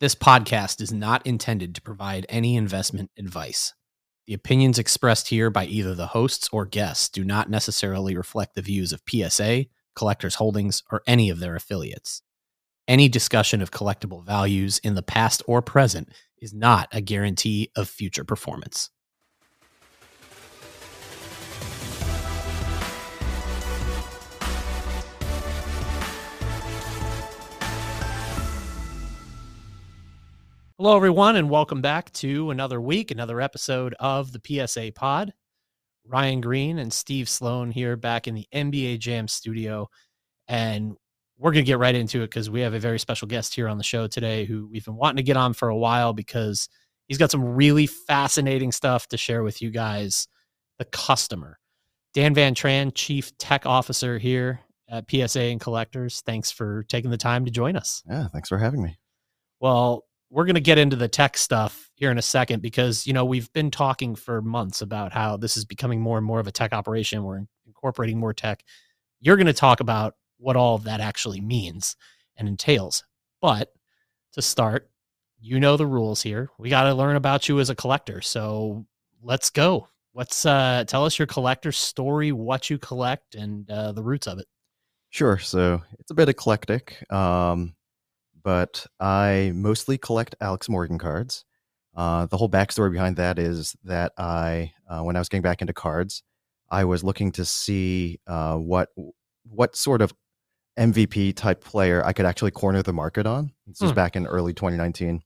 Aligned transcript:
This 0.00 0.14
podcast 0.14 0.80
is 0.80 0.94
not 0.94 1.26
intended 1.26 1.74
to 1.74 1.82
provide 1.82 2.24
any 2.30 2.56
investment 2.56 3.10
advice. 3.18 3.74
The 4.26 4.32
opinions 4.32 4.78
expressed 4.78 5.28
here 5.28 5.50
by 5.50 5.66
either 5.66 5.94
the 5.94 6.06
hosts 6.06 6.48
or 6.50 6.64
guests 6.64 7.10
do 7.10 7.22
not 7.22 7.50
necessarily 7.50 8.16
reflect 8.16 8.54
the 8.54 8.62
views 8.62 8.94
of 8.94 9.02
PSA, 9.06 9.66
Collectors 9.94 10.36
Holdings, 10.36 10.82
or 10.90 11.02
any 11.06 11.28
of 11.28 11.38
their 11.38 11.54
affiliates. 11.54 12.22
Any 12.88 13.10
discussion 13.10 13.60
of 13.60 13.72
collectible 13.72 14.24
values 14.24 14.78
in 14.78 14.94
the 14.94 15.02
past 15.02 15.42
or 15.46 15.60
present 15.60 16.08
is 16.38 16.54
not 16.54 16.88
a 16.92 17.02
guarantee 17.02 17.70
of 17.76 17.86
future 17.86 18.24
performance. 18.24 18.88
Hello, 30.82 30.96
everyone, 30.96 31.36
and 31.36 31.50
welcome 31.50 31.82
back 31.82 32.10
to 32.12 32.50
another 32.50 32.80
week, 32.80 33.10
another 33.10 33.38
episode 33.38 33.94
of 34.00 34.32
the 34.32 34.40
PSA 34.42 34.92
Pod. 34.94 35.30
Ryan 36.06 36.40
Greene 36.40 36.78
and 36.78 36.90
Steve 36.90 37.28
Sloan 37.28 37.70
here 37.70 37.98
back 37.98 38.26
in 38.26 38.34
the 38.34 38.46
NBA 38.54 38.98
Jam 38.98 39.28
studio. 39.28 39.90
And 40.48 40.96
we're 41.36 41.52
going 41.52 41.66
to 41.66 41.70
get 41.70 41.78
right 41.78 41.94
into 41.94 42.22
it 42.22 42.28
because 42.28 42.48
we 42.48 42.62
have 42.62 42.72
a 42.72 42.78
very 42.78 42.98
special 42.98 43.28
guest 43.28 43.54
here 43.54 43.68
on 43.68 43.76
the 43.76 43.84
show 43.84 44.06
today 44.06 44.46
who 44.46 44.70
we've 44.72 44.86
been 44.86 44.96
wanting 44.96 45.18
to 45.18 45.22
get 45.22 45.36
on 45.36 45.52
for 45.52 45.68
a 45.68 45.76
while 45.76 46.14
because 46.14 46.66
he's 47.08 47.18
got 47.18 47.30
some 47.30 47.44
really 47.44 47.86
fascinating 47.86 48.72
stuff 48.72 49.06
to 49.08 49.18
share 49.18 49.42
with 49.42 49.60
you 49.60 49.70
guys. 49.70 50.28
The 50.78 50.86
customer, 50.86 51.58
Dan 52.14 52.32
Van 52.32 52.54
Tran, 52.54 52.92
Chief 52.94 53.36
Tech 53.36 53.66
Officer 53.66 54.16
here 54.16 54.60
at 54.88 55.04
PSA 55.10 55.42
and 55.42 55.60
Collectors. 55.60 56.22
Thanks 56.24 56.50
for 56.50 56.84
taking 56.84 57.10
the 57.10 57.18
time 57.18 57.44
to 57.44 57.50
join 57.50 57.76
us. 57.76 58.02
Yeah, 58.08 58.28
thanks 58.28 58.48
for 58.48 58.56
having 58.56 58.82
me. 58.82 58.98
Well, 59.60 60.06
we're 60.30 60.44
going 60.44 60.54
to 60.54 60.60
get 60.60 60.78
into 60.78 60.96
the 60.96 61.08
tech 61.08 61.36
stuff 61.36 61.90
here 61.94 62.10
in 62.10 62.18
a 62.18 62.22
second 62.22 62.62
because 62.62 63.06
you 63.06 63.12
know 63.12 63.24
we've 63.24 63.52
been 63.52 63.70
talking 63.70 64.14
for 64.14 64.40
months 64.40 64.80
about 64.80 65.12
how 65.12 65.36
this 65.36 65.56
is 65.56 65.64
becoming 65.64 66.00
more 66.00 66.16
and 66.16 66.26
more 66.26 66.40
of 66.40 66.46
a 66.46 66.52
tech 66.52 66.72
operation. 66.72 67.24
We're 67.24 67.42
incorporating 67.66 68.18
more 68.18 68.32
tech. 68.32 68.62
You're 69.20 69.36
going 69.36 69.46
to 69.46 69.52
talk 69.52 69.80
about 69.80 70.14
what 70.38 70.56
all 70.56 70.76
of 70.76 70.84
that 70.84 71.00
actually 71.00 71.40
means 71.40 71.96
and 72.36 72.48
entails. 72.48 73.04
But 73.40 73.72
to 74.32 74.42
start 74.42 74.90
you 75.40 75.58
know 75.58 75.76
the 75.76 75.86
rules 75.86 76.22
here. 76.22 76.50
We 76.58 76.68
got 76.68 76.84
to 76.84 76.94
learn 76.94 77.16
about 77.16 77.48
you 77.48 77.60
as 77.60 77.70
a 77.70 77.74
collector. 77.74 78.20
So 78.20 78.86
let's 79.22 79.50
go. 79.50 79.88
What's 80.12 80.44
uh 80.44 80.84
tell 80.86 81.04
us 81.04 81.18
your 81.18 81.26
collector 81.26 81.72
story 81.72 82.32
what 82.32 82.68
you 82.68 82.78
collect 82.78 83.36
and 83.36 83.70
uh, 83.70 83.92
the 83.92 84.02
roots 84.02 84.26
of 84.26 84.38
it. 84.38 84.46
Sure. 85.10 85.38
So 85.38 85.82
it's 85.98 86.10
a 86.10 86.14
bit 86.14 86.28
eclectic. 86.28 87.04
Um 87.10 87.74
but 88.42 88.86
I 88.98 89.52
mostly 89.54 89.98
collect 89.98 90.34
Alex 90.40 90.68
Morgan 90.68 90.98
cards. 90.98 91.44
Uh, 91.94 92.26
the 92.26 92.36
whole 92.36 92.48
backstory 92.48 92.92
behind 92.92 93.16
that 93.16 93.38
is 93.38 93.76
that 93.84 94.12
I, 94.16 94.72
uh, 94.88 95.02
when 95.02 95.16
I 95.16 95.18
was 95.18 95.28
getting 95.28 95.42
back 95.42 95.60
into 95.60 95.72
cards, 95.72 96.22
I 96.70 96.84
was 96.84 97.02
looking 97.02 97.32
to 97.32 97.44
see 97.44 98.20
uh, 98.26 98.56
what 98.56 98.90
what 99.44 99.74
sort 99.74 100.02
of 100.02 100.14
MVP 100.78 101.34
type 101.34 101.64
player 101.64 102.04
I 102.04 102.12
could 102.12 102.26
actually 102.26 102.52
corner 102.52 102.82
the 102.82 102.92
market 102.92 103.26
on. 103.26 103.52
This 103.66 103.80
hmm. 103.80 103.86
was 103.86 103.92
back 103.92 104.14
in 104.14 104.26
early 104.26 104.54
2019, 104.54 105.22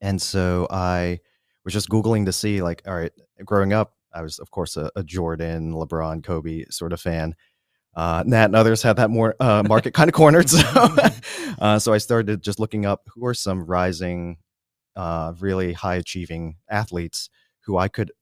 and 0.00 0.22
so 0.22 0.68
I 0.70 1.18
was 1.64 1.74
just 1.74 1.88
googling 1.88 2.24
to 2.26 2.32
see, 2.32 2.62
like, 2.62 2.82
all 2.86 2.94
right, 2.94 3.12
growing 3.44 3.72
up, 3.72 3.94
I 4.14 4.22
was 4.22 4.38
of 4.38 4.50
course 4.50 4.76
a, 4.76 4.90
a 4.94 5.02
Jordan, 5.02 5.72
LeBron, 5.72 6.22
Kobe 6.22 6.64
sort 6.70 6.92
of 6.92 7.00
fan, 7.00 7.34
uh, 7.94 8.22
Nat 8.26 8.46
and 8.46 8.56
others 8.56 8.82
had 8.82 8.96
that 8.96 9.10
more 9.10 9.34
uh, 9.40 9.62
market 9.66 9.94
kind 9.94 10.08
of 10.08 10.14
cornered. 10.14 10.48
So, 10.48 10.68
uh, 11.58 11.78
so 11.78 11.92
I 11.92 11.98
started 11.98 12.42
just 12.42 12.60
looking 12.60 12.86
up 12.86 13.02
who 13.14 13.26
are 13.26 13.34
some 13.34 13.64
rising, 13.64 14.38
uh, 14.96 15.34
really 15.40 15.72
high 15.72 15.96
achieving 15.96 16.56
athletes 16.68 17.30
who 17.64 17.76
I 17.76 17.88
could, 17.88 18.12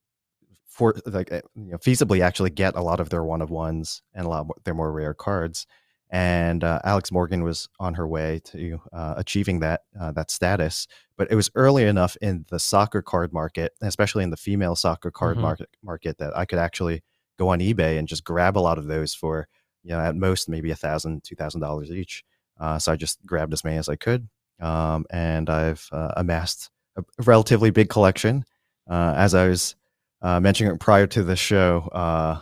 for 0.66 0.94
like, 1.06 1.30
eh, 1.30 1.42
you 1.54 1.72
know, 1.72 1.78
feasibly 1.78 2.20
actually 2.20 2.50
get 2.50 2.76
a 2.76 2.82
lot 2.82 3.00
of 3.00 3.10
their 3.10 3.24
one 3.24 3.42
of 3.42 3.50
ones 3.50 4.02
and 4.14 4.26
a 4.26 4.28
lot 4.28 4.46
of 4.48 4.50
their 4.64 4.74
more 4.74 4.92
rare 4.92 5.14
cards. 5.14 5.66
And 6.10 6.64
uh, 6.64 6.80
Alex 6.84 7.12
Morgan 7.12 7.44
was 7.44 7.68
on 7.78 7.94
her 7.94 8.08
way 8.08 8.40
to 8.46 8.80
uh, 8.94 9.14
achieving 9.18 9.60
that 9.60 9.82
that 9.92 10.30
status, 10.30 10.86
but 11.18 11.30
it 11.30 11.34
was 11.34 11.50
early 11.54 11.84
enough 11.84 12.16
in 12.22 12.46
the 12.48 12.58
soccer 12.58 13.02
card 13.02 13.34
market, 13.34 13.72
especially 13.82 14.24
in 14.24 14.30
the 14.30 14.38
female 14.38 14.74
soccer 14.74 15.10
card 15.10 15.34
mm-hmm. 15.34 15.42
market 15.42 15.68
market, 15.82 16.16
that 16.16 16.34
I 16.34 16.46
could 16.46 16.58
actually 16.58 17.02
go 17.38 17.50
on 17.50 17.60
eBay 17.60 17.98
and 17.98 18.08
just 18.08 18.24
grab 18.24 18.56
a 18.56 18.60
lot 18.60 18.78
of 18.78 18.86
those 18.86 19.14
for 19.14 19.48
you 19.82 19.90
know, 19.90 20.00
at 20.00 20.16
most 20.16 20.48
maybe 20.48 20.70
a 20.70 20.76
thousand, 20.76 21.24
two 21.24 21.36
thousand 21.36 21.60
dollars 21.60 21.90
each. 21.90 22.24
Uh, 22.58 22.78
so 22.78 22.92
I 22.92 22.96
just 22.96 23.24
grabbed 23.24 23.52
as 23.52 23.64
many 23.64 23.76
as 23.76 23.88
I 23.88 23.96
could, 23.96 24.28
um, 24.60 25.06
and 25.10 25.48
I've 25.48 25.88
uh, 25.92 26.12
amassed 26.16 26.70
a 26.96 27.04
relatively 27.24 27.70
big 27.70 27.88
collection. 27.88 28.44
Uh, 28.88 29.14
as 29.16 29.34
I 29.34 29.48
was 29.48 29.76
uh, 30.22 30.40
mentioning 30.40 30.76
prior 30.78 31.06
to 31.08 31.22
the 31.22 31.36
show, 31.36 31.88
uh, 31.92 32.40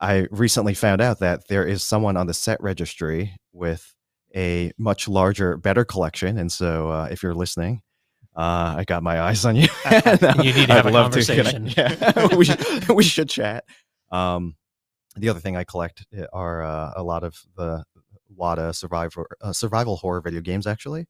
I 0.00 0.26
recently 0.30 0.74
found 0.74 1.00
out 1.00 1.20
that 1.20 1.48
there 1.48 1.66
is 1.66 1.82
someone 1.82 2.16
on 2.16 2.26
the 2.26 2.34
set 2.34 2.62
registry 2.62 3.34
with 3.52 3.94
a 4.34 4.70
much 4.78 5.08
larger, 5.08 5.56
better 5.56 5.84
collection. 5.84 6.38
And 6.38 6.52
so, 6.52 6.90
uh, 6.90 7.08
if 7.10 7.22
you're 7.22 7.34
listening, 7.34 7.80
I 8.36 8.84
got 8.86 9.02
my 9.02 9.20
eyes 9.20 9.44
on 9.46 9.56
you. 9.56 9.68
you 9.90 10.52
need 10.52 10.66
to 10.66 10.72
have 10.74 10.86
I'd 10.86 10.86
a 10.86 10.92
conversation. 10.92 11.72
yeah, 11.76 12.26
we, 12.36 12.46
we 12.94 13.02
should 13.02 13.30
chat. 13.30 13.64
Um, 14.12 14.54
the 15.16 15.28
other 15.28 15.40
thing 15.40 15.56
I 15.56 15.64
collect 15.64 16.06
eh, 16.16 16.24
are 16.32 16.62
uh, 16.62 16.92
a 16.96 17.02
lot 17.02 17.24
of 17.24 17.40
the 17.56 17.84
WATA 18.34 18.74
survival 18.74 19.24
uh, 19.40 19.52
survival 19.52 19.96
horror 19.96 20.20
video 20.20 20.40
games 20.40 20.66
actually, 20.66 21.06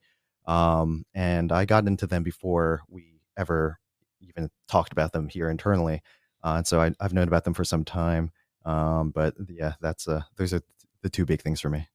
um, 0.47 1.05
and 1.15 1.53
I 1.53 1.65
got 1.65 1.87
into 1.87 2.07
them 2.07 2.23
before 2.23 2.83
we 2.89 3.21
ever 3.37 3.79
even 4.21 4.51
talked 4.69 4.93
about 4.93 5.13
them 5.13 5.29
here 5.29 5.51
internally, 5.51 6.03
uh, 6.43 6.55
and 6.59 6.67
so 6.67 6.81
I, 6.81 6.93
have 7.01 7.13
known 7.13 7.29
about 7.29 7.45
them 7.45 7.55
for 7.55 7.65
some 7.65 7.85
time. 7.85 8.31
Um, 8.65 9.11
but 9.11 9.35
yeah, 9.49 9.75
that's 9.81 10.09
uh, 10.09 10.23
those 10.37 10.53
are 10.53 10.61
the 11.03 11.11
two 11.11 11.25
big 11.25 11.43
things 11.43 11.61
for 11.61 11.71
me. 11.71 11.89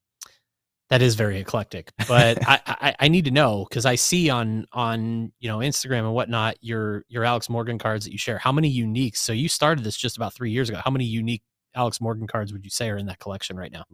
That 0.89 1.01
is 1.01 1.15
very 1.15 1.39
eclectic, 1.39 1.93
but 2.07 2.45
I, 2.45 2.59
I, 2.67 2.95
I 2.99 3.07
need 3.07 3.25
to 3.25 3.31
know 3.31 3.65
because 3.69 3.85
I 3.85 3.95
see 3.95 4.29
on 4.29 4.65
on 4.73 5.31
you 5.39 5.47
know 5.47 5.59
Instagram 5.59 5.99
and 5.99 6.13
whatnot 6.13 6.57
your 6.61 7.05
your 7.07 7.23
Alex 7.23 7.49
Morgan 7.49 7.77
cards 7.77 8.05
that 8.05 8.11
you 8.11 8.17
share. 8.17 8.37
How 8.37 8.51
many 8.51 8.73
uniques? 8.73 9.17
So 9.17 9.31
you 9.31 9.47
started 9.47 9.85
this 9.85 9.95
just 9.95 10.17
about 10.17 10.33
three 10.33 10.51
years 10.51 10.69
ago. 10.69 10.81
How 10.83 10.91
many 10.91 11.05
unique 11.05 11.43
Alex 11.75 12.01
Morgan 12.01 12.27
cards 12.27 12.53
would 12.53 12.63
you 12.63 12.69
say 12.69 12.89
are 12.89 12.97
in 12.97 13.05
that 13.07 13.19
collection 13.19 13.57
right 13.57 13.71
now? 13.71 13.85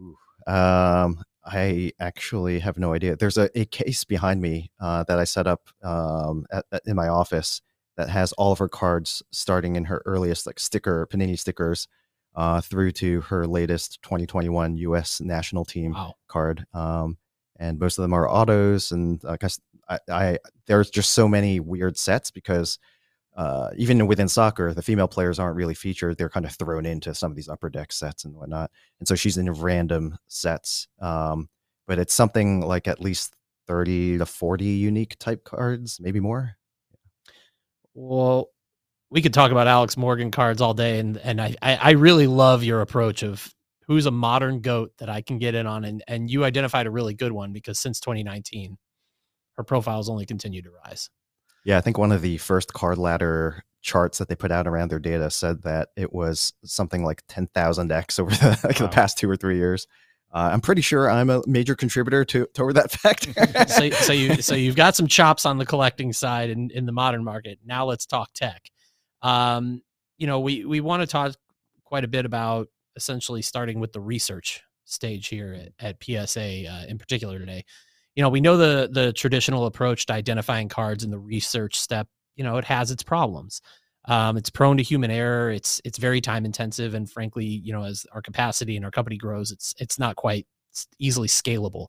Um, 0.46 1.22
I 1.44 1.92
actually 1.98 2.58
have 2.60 2.78
no 2.78 2.92
idea. 2.92 3.16
There's 3.16 3.38
a, 3.38 3.50
a 3.58 3.64
case 3.64 4.04
behind 4.04 4.40
me 4.40 4.70
uh, 4.80 5.04
that 5.04 5.18
I 5.18 5.24
set 5.24 5.46
up 5.46 5.68
um, 5.82 6.46
at, 6.50 6.64
at, 6.72 6.82
in 6.86 6.96
my 6.96 7.08
office 7.08 7.62
that 7.96 8.08
has 8.08 8.32
all 8.32 8.52
of 8.52 8.58
her 8.58 8.68
cards 8.68 9.22
starting 9.30 9.76
in 9.76 9.84
her 9.84 10.02
earliest 10.06 10.46
like 10.46 10.60
sticker 10.60 11.06
Panini 11.10 11.38
stickers 11.38 11.88
uh, 12.34 12.60
through 12.60 12.92
to 12.92 13.22
her 13.22 13.46
latest 13.46 14.00
2021 14.02 14.76
U.S. 14.76 15.20
national 15.20 15.64
team 15.64 15.92
wow. 15.92 16.14
card. 16.28 16.66
Um, 16.72 17.18
and 17.58 17.78
most 17.78 17.98
of 17.98 18.02
them 18.02 18.12
are 18.12 18.28
autos, 18.28 18.92
and 18.92 19.22
uh, 19.24 19.36
I, 19.88 19.98
I 20.08 20.38
there's 20.66 20.90
just 20.90 21.10
so 21.10 21.26
many 21.26 21.58
weird 21.58 21.98
sets 21.98 22.30
because 22.30 22.78
uh, 23.38 23.70
even 23.76 24.04
within 24.08 24.26
soccer, 24.26 24.74
the 24.74 24.82
female 24.82 25.06
players 25.06 25.38
aren't 25.38 25.54
really 25.54 25.72
featured. 25.72 26.18
They're 26.18 26.28
kind 26.28 26.44
of 26.44 26.52
thrown 26.56 26.84
into 26.84 27.14
some 27.14 27.30
of 27.30 27.36
these 27.36 27.48
upper 27.48 27.70
deck 27.70 27.92
sets 27.92 28.24
and 28.24 28.34
whatnot. 28.34 28.72
And 28.98 29.06
so 29.06 29.14
she's 29.14 29.38
in 29.38 29.48
random 29.52 30.18
sets. 30.26 30.88
Um, 31.00 31.48
but 31.86 32.00
it's 32.00 32.12
something 32.12 32.62
like 32.62 32.88
at 32.88 33.00
least 33.00 33.36
30 33.68 34.18
to 34.18 34.26
40 34.26 34.64
unique 34.64 35.16
type 35.20 35.44
cards, 35.44 36.00
maybe 36.00 36.18
more. 36.18 36.56
Well, 37.94 38.48
we 39.08 39.22
could 39.22 39.34
talk 39.34 39.52
about 39.52 39.68
Alex 39.68 39.96
Morgan 39.96 40.32
cards 40.32 40.60
all 40.60 40.74
day. 40.74 40.98
And, 40.98 41.16
and 41.18 41.40
I, 41.40 41.54
I 41.62 41.92
really 41.92 42.26
love 42.26 42.64
your 42.64 42.80
approach 42.80 43.22
of 43.22 43.54
who's 43.86 44.06
a 44.06 44.10
modern 44.10 44.62
goat 44.62 44.90
that 44.98 45.08
I 45.08 45.22
can 45.22 45.38
get 45.38 45.54
in 45.54 45.68
on. 45.68 45.84
And, 45.84 46.02
and 46.08 46.28
you 46.28 46.44
identified 46.44 46.88
a 46.88 46.90
really 46.90 47.14
good 47.14 47.30
one 47.30 47.52
because 47.52 47.78
since 47.78 48.00
2019, 48.00 48.76
her 49.54 49.62
profile 49.62 49.98
has 49.98 50.08
only 50.08 50.26
continued 50.26 50.64
to 50.64 50.70
rise. 50.84 51.08
Yeah, 51.68 51.76
I 51.76 51.82
think 51.82 51.98
one 51.98 52.12
of 52.12 52.22
the 52.22 52.38
first 52.38 52.72
card 52.72 52.96
ladder 52.96 53.62
charts 53.82 54.16
that 54.16 54.28
they 54.30 54.34
put 54.34 54.50
out 54.50 54.66
around 54.66 54.90
their 54.90 54.98
data 54.98 55.28
said 55.28 55.64
that 55.64 55.90
it 55.98 56.14
was 56.14 56.54
something 56.64 57.04
like 57.04 57.26
10,000x 57.26 58.18
over 58.18 58.30
the, 58.30 58.58
like 58.64 58.80
wow. 58.80 58.86
the 58.86 58.88
past 58.88 59.18
two 59.18 59.28
or 59.28 59.36
three 59.36 59.58
years. 59.58 59.86
Uh, 60.32 60.48
I'm 60.50 60.62
pretty 60.62 60.80
sure 60.80 61.10
I'm 61.10 61.28
a 61.28 61.42
major 61.46 61.74
contributor 61.74 62.24
to 62.24 62.46
toward 62.54 62.76
that 62.76 62.90
fact. 62.92 63.28
so, 63.70 63.90
so 63.90 64.12
you 64.14 64.40
so 64.40 64.54
you've 64.54 64.76
got 64.76 64.96
some 64.96 65.08
chops 65.08 65.44
on 65.44 65.58
the 65.58 65.66
collecting 65.66 66.14
side 66.14 66.48
in, 66.48 66.70
in 66.70 66.86
the 66.86 66.92
modern 66.92 67.22
market. 67.22 67.58
Now 67.62 67.84
let's 67.84 68.06
talk 68.06 68.30
tech. 68.32 68.70
Um, 69.20 69.82
you 70.16 70.26
know, 70.26 70.40
we 70.40 70.64
we 70.64 70.80
want 70.80 71.02
to 71.02 71.06
talk 71.06 71.34
quite 71.84 72.02
a 72.02 72.08
bit 72.08 72.24
about 72.24 72.68
essentially 72.96 73.42
starting 73.42 73.78
with 73.78 73.92
the 73.92 74.00
research 74.00 74.62
stage 74.86 75.28
here 75.28 75.68
at, 75.78 75.98
at 76.00 76.02
PSA 76.02 76.66
uh, 76.66 76.84
in 76.88 76.96
particular 76.96 77.38
today 77.38 77.66
you 78.18 78.22
know, 78.22 78.30
we 78.30 78.40
know 78.40 78.56
the 78.56 78.88
the 78.90 79.12
traditional 79.12 79.66
approach 79.66 80.06
to 80.06 80.12
identifying 80.12 80.68
cards 80.68 81.04
in 81.04 81.10
the 81.12 81.18
research 81.20 81.78
step, 81.78 82.08
you 82.34 82.42
know, 82.42 82.56
it 82.56 82.64
has 82.64 82.90
its 82.90 83.04
problems. 83.04 83.62
Um, 84.06 84.36
it's 84.36 84.50
prone 84.50 84.76
to 84.78 84.82
human 84.82 85.12
error. 85.12 85.52
It's 85.52 85.80
it's 85.84 85.98
very 85.98 86.20
time 86.20 86.44
intensive, 86.44 86.94
and 86.94 87.08
frankly, 87.08 87.44
you 87.44 87.72
know, 87.72 87.84
as 87.84 88.06
our 88.12 88.20
capacity 88.20 88.74
and 88.74 88.84
our 88.84 88.90
company 88.90 89.18
grows, 89.18 89.52
it's 89.52 89.72
it's 89.78 90.00
not 90.00 90.16
quite 90.16 90.48
easily 90.98 91.28
scalable. 91.28 91.86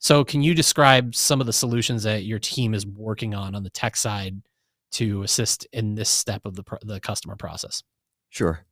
So, 0.00 0.22
can 0.22 0.42
you 0.42 0.54
describe 0.54 1.14
some 1.14 1.40
of 1.40 1.46
the 1.46 1.52
solutions 1.54 2.02
that 2.02 2.24
your 2.24 2.38
team 2.38 2.74
is 2.74 2.86
working 2.86 3.34
on 3.34 3.54
on 3.54 3.62
the 3.62 3.70
tech 3.70 3.96
side 3.96 4.36
to 4.92 5.22
assist 5.22 5.66
in 5.72 5.94
this 5.94 6.10
step 6.10 6.42
of 6.44 6.56
the 6.56 6.64
the 6.82 7.00
customer 7.00 7.36
process? 7.36 7.82
Sure. 8.28 8.66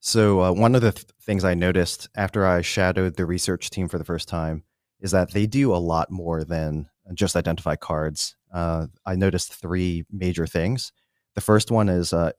So, 0.00 0.40
uh, 0.40 0.52
one 0.52 0.74
of 0.74 0.80
the 0.80 0.92
th- 0.92 1.08
things 1.20 1.44
I 1.44 1.52
noticed 1.52 2.08
after 2.16 2.46
I 2.46 2.62
shadowed 2.62 3.16
the 3.16 3.26
research 3.26 3.68
team 3.68 3.86
for 3.86 3.98
the 3.98 4.04
first 4.04 4.28
time 4.28 4.64
is 5.04 5.10
that 5.10 5.32
they 5.32 5.46
do 5.46 5.72
a 5.74 5.76
lot 5.76 6.10
more 6.10 6.42
than 6.44 6.88
just 7.12 7.36
identify 7.36 7.76
cards. 7.76 8.36
Uh, 8.52 8.86
I 9.04 9.14
noticed 9.16 9.52
three 9.52 10.04
major 10.10 10.46
things. 10.46 10.92
The 11.34 11.42
first 11.42 11.70
one 11.70 11.90
is, 11.90 12.14
uh, 12.14 12.32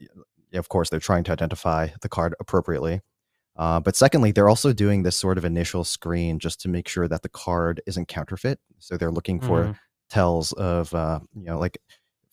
of 0.55 0.67
course, 0.67 0.89
they're 0.89 0.99
trying 0.99 1.23
to 1.25 1.31
identify 1.31 1.89
the 2.01 2.09
card 2.09 2.33
appropriately. 2.39 3.01
Uh, 3.55 3.79
but 3.79 3.95
secondly, 3.95 4.31
they're 4.31 4.49
also 4.49 4.73
doing 4.73 5.03
this 5.03 5.15
sort 5.15 5.37
of 5.37 5.45
initial 5.45 5.83
screen 5.83 6.39
just 6.39 6.59
to 6.61 6.67
make 6.67 6.87
sure 6.87 7.07
that 7.07 7.21
the 7.21 7.29
card 7.29 7.81
isn't 7.85 8.07
counterfeit. 8.07 8.59
So 8.79 8.97
they're 8.97 9.11
looking 9.11 9.39
for 9.39 9.65
mm. 9.65 9.77
tells 10.09 10.51
of, 10.53 10.91
uh, 10.95 11.19
you 11.35 11.45
know, 11.45 11.59
like 11.59 11.77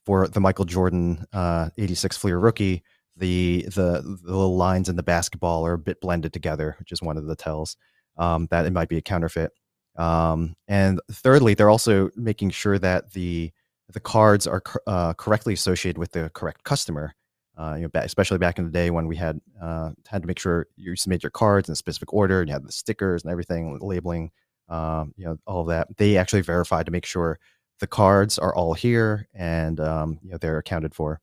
for 0.07 0.27
the 0.29 0.41
Michael 0.41 0.65
Jordan 0.65 1.27
uh, 1.35 1.69
86 1.77 2.17
Fleer 2.17 2.39
rookie, 2.39 2.83
the, 3.19 3.67
the 3.69 4.01
the 4.25 4.33
little 4.33 4.57
lines 4.57 4.89
in 4.89 4.97
the 4.97 5.03
basketball 5.03 5.67
are 5.67 5.75
a 5.75 5.79
bit 5.79 6.01
blended 6.01 6.33
together, 6.33 6.75
which 6.79 6.91
is 6.91 7.03
one 7.03 7.19
of 7.19 7.27
the 7.27 7.37
tells 7.37 7.77
um, 8.17 8.49
that 8.51 8.65
it 8.65 8.73
might 8.73 8.89
be 8.89 8.97
a 8.97 9.03
counterfeit. 9.03 9.53
Um, 9.97 10.55
and 10.69 11.01
thirdly, 11.11 11.55
they're 11.55 11.71
also 11.71 12.11
making 12.17 12.51
sure 12.51 12.79
that 12.79 13.13
the 13.13 13.53
the 13.93 14.01
cards 14.01 14.47
are 14.47 14.63
uh, 14.87 15.13
correctly 15.15 15.53
associated 15.53 15.99
with 15.99 16.13
the 16.13 16.31
correct 16.35 16.65
customer. 16.65 17.15
Uh, 17.59 17.75
you 17.77 17.83
know, 17.83 17.91
especially 17.95 18.39
back 18.39 18.59
in 18.59 18.65
the 18.65 18.71
day 18.71 18.89
when 18.91 19.07
we 19.07 19.15
had 19.15 19.39
uh, 19.61 19.91
had 20.09 20.23
to 20.23 20.29
make 20.29 20.39
sure 20.39 20.67
you 20.77 20.97
submit 20.97 21.23
your 21.23 21.31
cards 21.31 21.69
in 21.69 21.75
a 21.75 21.77
specific 21.77 22.13
order 22.13 22.41
and 22.41 22.49
you 22.49 22.53
had 22.55 22.65
the 22.65 22.73
stickers 22.73 23.23
and 23.23 23.31
everything, 23.31 23.79
labeling, 23.81 24.31
um, 24.71 25.13
you 25.19 25.27
know, 25.27 25.37
all 25.47 25.61
of 25.61 25.67
that. 25.67 25.89
They 25.99 26.17
actually 26.17 26.41
verified 26.41 26.87
to 26.87 26.93
make 26.93 27.05
sure 27.05 27.39
the 27.79 27.87
cards 27.87 28.39
are 28.39 28.55
all 28.55 28.73
here 28.73 29.29
and 29.35 29.79
um, 29.81 30.19
you 30.23 30.31
know 30.31 30.39
they're 30.39 30.59
accounted 30.59 30.95
for. 30.95 31.21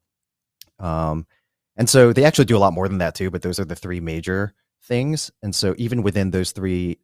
Um, 0.78 1.26
and 1.78 1.90
so 1.90 2.14
they 2.14 2.26
actually 2.26 2.46
do 2.46 2.58
a 2.58 2.60
lot 2.60 2.74
more 2.74 2.88
than 2.88 3.00
that 3.00 3.16
too. 3.16 3.32
But 3.32 3.42
those 3.42 3.60
are 3.60 3.66
the 3.66 3.76
three 3.76 4.00
major 4.00 4.54
things. 4.84 5.32
And 5.42 5.56
so 5.56 5.74
even 5.78 6.04
within 6.04 6.30
those 6.30 6.52
three 6.52 7.00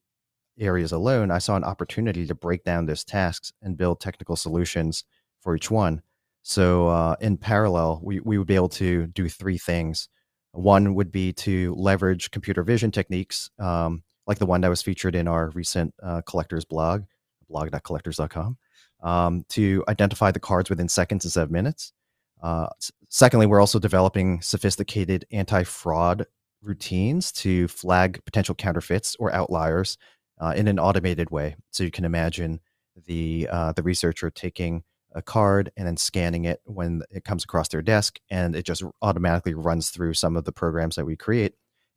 areas 0.59 0.91
alone, 0.91 1.31
I 1.31 1.39
saw 1.39 1.55
an 1.55 1.63
opportunity 1.63 2.25
to 2.27 2.35
break 2.35 2.63
down 2.63 2.85
those 2.85 3.03
tasks 3.03 3.51
and 3.61 3.77
build 3.77 3.99
technical 3.99 4.35
solutions 4.35 5.03
for 5.41 5.55
each 5.55 5.69
one. 5.69 6.01
So 6.43 6.87
uh, 6.89 7.15
in 7.21 7.37
parallel, 7.37 7.99
we, 8.03 8.19
we 8.19 8.37
would 8.37 8.47
be 8.47 8.55
able 8.55 8.69
to 8.69 9.07
do 9.07 9.29
three 9.29 9.57
things. 9.57 10.09
One 10.51 10.93
would 10.95 11.11
be 11.11 11.33
to 11.33 11.73
leverage 11.75 12.31
computer 12.31 12.63
vision 12.63 12.91
techniques, 12.91 13.49
um, 13.59 14.03
like 14.27 14.37
the 14.37 14.45
one 14.45 14.61
that 14.61 14.69
was 14.69 14.81
featured 14.81 15.15
in 15.15 15.27
our 15.27 15.49
recent 15.49 15.93
uh, 16.01 16.21
collectors 16.21 16.63
blog, 16.63 17.03
blog.collectors.com, 17.49 18.57
um, 19.03 19.45
to 19.49 19.83
identify 19.87 20.31
the 20.31 20.39
cards 20.39 20.69
within 20.69 20.87
seconds 20.87 21.25
instead 21.25 21.43
of 21.43 21.51
minutes. 21.51 21.93
Uh, 22.41 22.67
secondly, 23.09 23.47
we're 23.47 23.59
also 23.59 23.79
developing 23.79 24.41
sophisticated 24.41 25.25
anti 25.31 25.63
fraud 25.63 26.25
routines 26.61 27.31
to 27.31 27.67
flag 27.67 28.23
potential 28.25 28.55
counterfeits 28.55 29.15
or 29.19 29.33
outliers 29.33 29.97
uh, 30.39 30.53
in 30.55 30.67
an 30.67 30.79
automated 30.79 31.29
way. 31.31 31.55
So 31.71 31.83
you 31.83 31.91
can 31.91 32.05
imagine 32.05 32.59
the 33.05 33.47
uh, 33.51 33.71
the 33.73 33.83
researcher 33.83 34.29
taking 34.29 34.83
a 35.13 35.21
card 35.21 35.71
and 35.77 35.87
then 35.87 35.97
scanning 35.97 36.45
it 36.45 36.61
when 36.65 37.01
it 37.09 37.23
comes 37.23 37.43
across 37.43 37.69
their 37.69 37.81
desk, 37.81 38.19
and 38.29 38.55
it 38.55 38.65
just 38.65 38.83
automatically 39.01 39.53
runs 39.53 39.89
through 39.89 40.13
some 40.13 40.35
of 40.35 40.43
the 40.43 40.51
programs 40.51 40.95
that 40.95 41.05
we 41.05 41.15
create, 41.15 41.53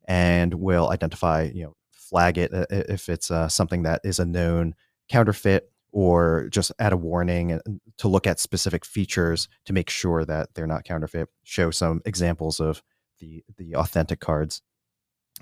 and 0.07 0.53
will 0.53 0.89
identify, 0.89 1.43
you 1.53 1.63
know, 1.63 1.75
flag 1.91 2.37
it 2.37 2.53
uh, 2.53 2.65
if 2.69 3.09
it's 3.09 3.29
uh, 3.29 3.47
something 3.47 3.83
that 3.83 4.01
is 4.03 4.19
a 4.19 4.25
known 4.25 4.73
counterfeit, 5.09 5.69
or 5.91 6.47
just 6.49 6.71
add 6.79 6.93
a 6.93 6.97
warning 6.97 7.59
to 7.97 8.07
look 8.07 8.25
at 8.25 8.39
specific 8.39 8.85
features 8.85 9.49
to 9.65 9.73
make 9.73 9.89
sure 9.89 10.23
that 10.23 10.49
they're 10.53 10.67
not 10.67 10.83
counterfeit. 10.83 11.27
Show 11.43 11.71
some 11.71 12.01
examples 12.05 12.59
of 12.59 12.81
the 13.19 13.43
the 13.57 13.75
authentic 13.75 14.19
cards. 14.19 14.61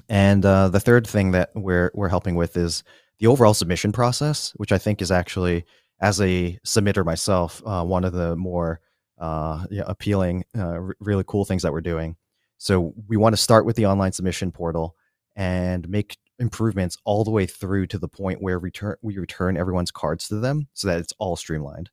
And 0.09 0.45
uh, 0.45 0.69
the 0.69 0.79
third 0.79 1.05
thing 1.05 1.31
that 1.31 1.51
we're 1.53 1.91
we're 1.93 2.09
helping 2.09 2.35
with 2.35 2.55
is 2.57 2.83
the 3.19 3.27
overall 3.27 3.53
submission 3.53 3.91
process, 3.91 4.53
which 4.55 4.71
I 4.71 4.77
think 4.77 5.01
is 5.01 5.11
actually, 5.11 5.65
as 5.99 6.21
a 6.21 6.59
submitter 6.65 7.03
myself, 7.05 7.61
uh, 7.65 7.83
one 7.83 8.03
of 8.03 8.13
the 8.13 8.35
more 8.35 8.79
uh, 9.19 9.65
appealing, 9.85 10.45
uh, 10.57 10.61
r- 10.61 10.95
really 10.99 11.23
cool 11.27 11.43
things 11.43 11.63
that 11.63 11.73
we're 11.73 11.81
doing. 11.81 12.15
So 12.57 12.93
we 13.07 13.17
want 13.17 13.33
to 13.33 13.41
start 13.41 13.65
with 13.65 13.75
the 13.75 13.85
online 13.85 14.11
submission 14.11 14.51
portal 14.51 14.95
and 15.35 15.87
make 15.89 16.17
improvements 16.39 16.97
all 17.03 17.23
the 17.23 17.31
way 17.31 17.45
through 17.45 17.87
to 17.87 17.97
the 17.97 18.07
point 18.07 18.41
where 18.41 18.59
return 18.59 18.95
we 19.01 19.17
return 19.17 19.57
everyone's 19.57 19.91
cards 19.91 20.27
to 20.27 20.35
them, 20.35 20.67
so 20.73 20.87
that 20.87 20.99
it's 20.99 21.13
all 21.17 21.35
streamlined. 21.35 21.89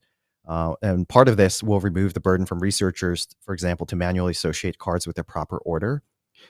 Uh, 0.46 0.74
and 0.82 1.08
part 1.08 1.28
of 1.28 1.38
this 1.38 1.62
will 1.62 1.80
remove 1.80 2.12
the 2.12 2.20
burden 2.20 2.44
from 2.44 2.60
researchers, 2.60 3.26
for 3.40 3.54
example, 3.54 3.86
to 3.86 3.96
manually 3.96 4.32
associate 4.32 4.78
cards 4.78 5.06
with 5.06 5.16
their 5.16 5.24
proper 5.24 5.58
order. 5.58 6.02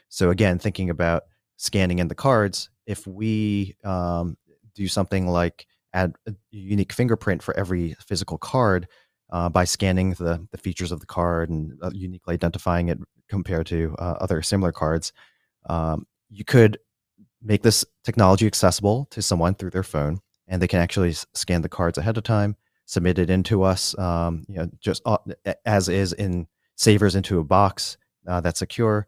So 0.08 0.30
again, 0.30 0.58
thinking 0.58 0.90
about 0.90 1.22
scanning 1.56 1.98
in 1.98 2.08
the 2.08 2.14
cards, 2.14 2.70
if 2.86 3.06
we 3.06 3.76
um, 3.84 4.36
do 4.74 4.88
something 4.88 5.26
like 5.26 5.66
add 5.92 6.14
a 6.26 6.34
unique 6.50 6.92
fingerprint 6.92 7.42
for 7.42 7.56
every 7.56 7.94
physical 8.00 8.36
card 8.36 8.88
uh, 9.30 9.48
by 9.48 9.64
scanning 9.64 10.10
the, 10.14 10.46
the 10.50 10.58
features 10.58 10.92
of 10.92 11.00
the 11.00 11.06
card 11.06 11.48
and 11.50 11.78
uh, 11.82 11.90
uniquely 11.92 12.34
identifying 12.34 12.88
it 12.88 12.98
compared 13.28 13.66
to 13.66 13.94
uh, 13.98 14.16
other 14.20 14.42
similar 14.42 14.72
cards, 14.72 15.12
um, 15.68 16.06
you 16.30 16.44
could 16.44 16.78
make 17.42 17.62
this 17.62 17.84
technology 18.02 18.46
accessible 18.46 19.06
to 19.10 19.22
someone 19.22 19.54
through 19.54 19.70
their 19.70 19.82
phone, 19.82 20.18
and 20.48 20.60
they 20.60 20.68
can 20.68 20.80
actually 20.80 21.12
scan 21.34 21.62
the 21.62 21.68
cards 21.68 21.96
ahead 21.96 22.16
of 22.16 22.24
time, 22.24 22.56
submit 22.86 23.18
it 23.18 23.30
into 23.30 23.62
us, 23.62 23.96
um, 23.98 24.44
you 24.48 24.56
know, 24.56 24.68
just 24.80 25.02
uh, 25.06 25.18
as 25.64 25.88
is 25.88 26.12
in 26.12 26.46
savers 26.76 27.14
into 27.14 27.38
a 27.38 27.44
box 27.44 27.96
uh, 28.26 28.40
that's 28.40 28.58
secure 28.58 29.06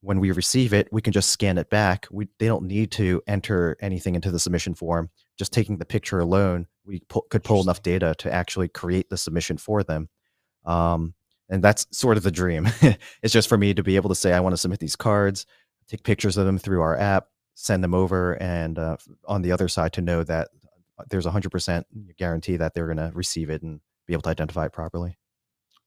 when 0.00 0.20
we 0.20 0.30
receive 0.30 0.72
it, 0.72 0.88
we 0.92 1.02
can 1.02 1.12
just 1.12 1.30
scan 1.30 1.58
it 1.58 1.70
back. 1.70 2.06
We 2.10 2.28
they 2.38 2.46
don't 2.46 2.66
need 2.66 2.90
to 2.92 3.22
enter 3.26 3.76
anything 3.80 4.14
into 4.14 4.30
the 4.30 4.38
submission 4.38 4.74
form. 4.74 5.10
Just 5.38 5.52
taking 5.52 5.78
the 5.78 5.84
picture 5.84 6.20
alone, 6.20 6.66
we 6.84 7.00
pu- 7.08 7.26
could 7.30 7.44
pull 7.44 7.62
enough 7.62 7.82
data 7.82 8.14
to 8.18 8.32
actually 8.32 8.68
create 8.68 9.10
the 9.10 9.16
submission 9.16 9.58
for 9.58 9.82
them. 9.82 10.08
Um, 10.64 11.14
and 11.48 11.62
that's 11.62 11.86
sort 11.92 12.16
of 12.16 12.22
the 12.22 12.30
dream. 12.30 12.68
it's 13.22 13.32
just 13.32 13.48
for 13.48 13.58
me 13.58 13.74
to 13.74 13.82
be 13.82 13.96
able 13.96 14.08
to 14.08 14.14
say, 14.14 14.32
I 14.32 14.40
want 14.40 14.52
to 14.52 14.56
submit 14.56 14.80
these 14.80 14.96
cards, 14.96 15.46
take 15.88 16.02
pictures 16.02 16.36
of 16.36 16.46
them 16.46 16.58
through 16.58 16.80
our 16.80 16.98
app, 16.98 17.26
send 17.54 17.84
them 17.84 17.94
over, 17.94 18.40
and 18.42 18.78
uh, 18.78 18.96
on 19.26 19.42
the 19.42 19.52
other 19.52 19.68
side 19.68 19.92
to 19.94 20.02
know 20.02 20.24
that 20.24 20.48
uh, 20.98 21.04
there's 21.10 21.26
a 21.26 21.30
hundred 21.30 21.50
percent 21.50 21.86
guarantee 22.16 22.56
that 22.56 22.74
they're 22.74 22.86
going 22.86 22.96
to 22.96 23.12
receive 23.14 23.50
it 23.50 23.62
and 23.62 23.80
be 24.06 24.12
able 24.12 24.22
to 24.22 24.30
identify 24.30 24.66
it 24.66 24.72
properly. 24.72 25.18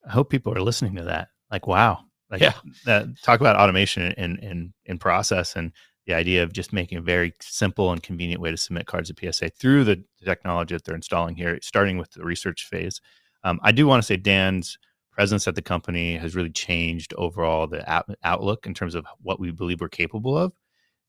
I 0.08 0.12
hope 0.12 0.30
people 0.30 0.54
are 0.54 0.62
listening 0.62 0.96
to 0.96 1.04
that. 1.04 1.30
Like, 1.52 1.68
wow, 1.68 2.00
like, 2.30 2.42
yeah. 2.42 2.54
Uh, 2.86 3.06
talk 3.24 3.40
about 3.40 3.56
automation 3.56 4.14
and, 4.18 4.40
in, 4.40 4.74
in 4.86 4.98
process 4.98 5.56
and 5.56 5.72
the 6.10 6.14
idea 6.16 6.42
of 6.42 6.52
just 6.54 6.74
making 6.74 6.98
a 6.98 7.02
very 7.02 7.34
simple 7.40 7.92
and 7.92 8.02
convenient 8.02 8.42
way 8.42 8.50
to 8.50 8.58
submit 8.58 8.88
cards 8.88 9.12
to 9.12 9.32
PSA 9.32 9.50
through 9.50 9.84
the 9.84 10.04
technology 10.24 10.74
that 10.74 10.84
they're 10.84 10.96
installing 10.96 11.36
here, 11.36 11.60
starting 11.62 11.98
with 11.98 12.12
the 12.12 12.24
research 12.24 12.66
phase. 12.66 13.00
Um, 13.44 13.60
I 13.64 13.72
do 13.72 13.86
want 13.86 14.02
to 14.02 14.06
say 14.08 14.18
Dan's 14.18 14.78
presence 15.12 15.48
at 15.48 15.54
the 15.56 15.62
company 15.62 16.16
has 16.16 16.36
really 16.36 16.50
changed 16.50 17.14
overall 17.18 17.68
the 17.68 17.86
outlook 18.24 18.66
in 18.66 18.74
terms 18.74 18.96
of 18.96 19.06
what 19.22 19.40
we 19.40 19.52
believe 19.52 19.82
we're 19.82 19.90
capable 19.90 20.38
of. 20.38 20.54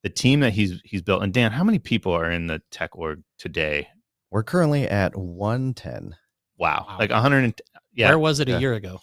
The 0.03 0.11
team 0.11 0.41
that 0.41 0.53
he's 0.53 0.81
he's 0.85 1.03
built, 1.03 1.23
and 1.23 1.33
Dan, 1.33 1.53
how 1.53 1.65
many 1.65 1.79
people 1.79 2.13
are 2.13 2.31
in 2.31 2.47
the 2.47 2.61
tech 2.71 2.97
org 2.97 3.23
today? 3.39 3.89
We're 4.31 4.43
currently 4.43 4.89
at 4.89 5.17
110. 5.17 6.17
Wow, 6.59 6.87
wow. 6.89 6.97
like 6.99 7.11
100. 7.11 7.61
Yeah, 7.95 8.09
where 8.09 8.19
was 8.19 8.41
it 8.41 8.49
a 8.49 8.53
yeah. 8.53 8.59
year 8.59 8.75
ago? 8.75 9.01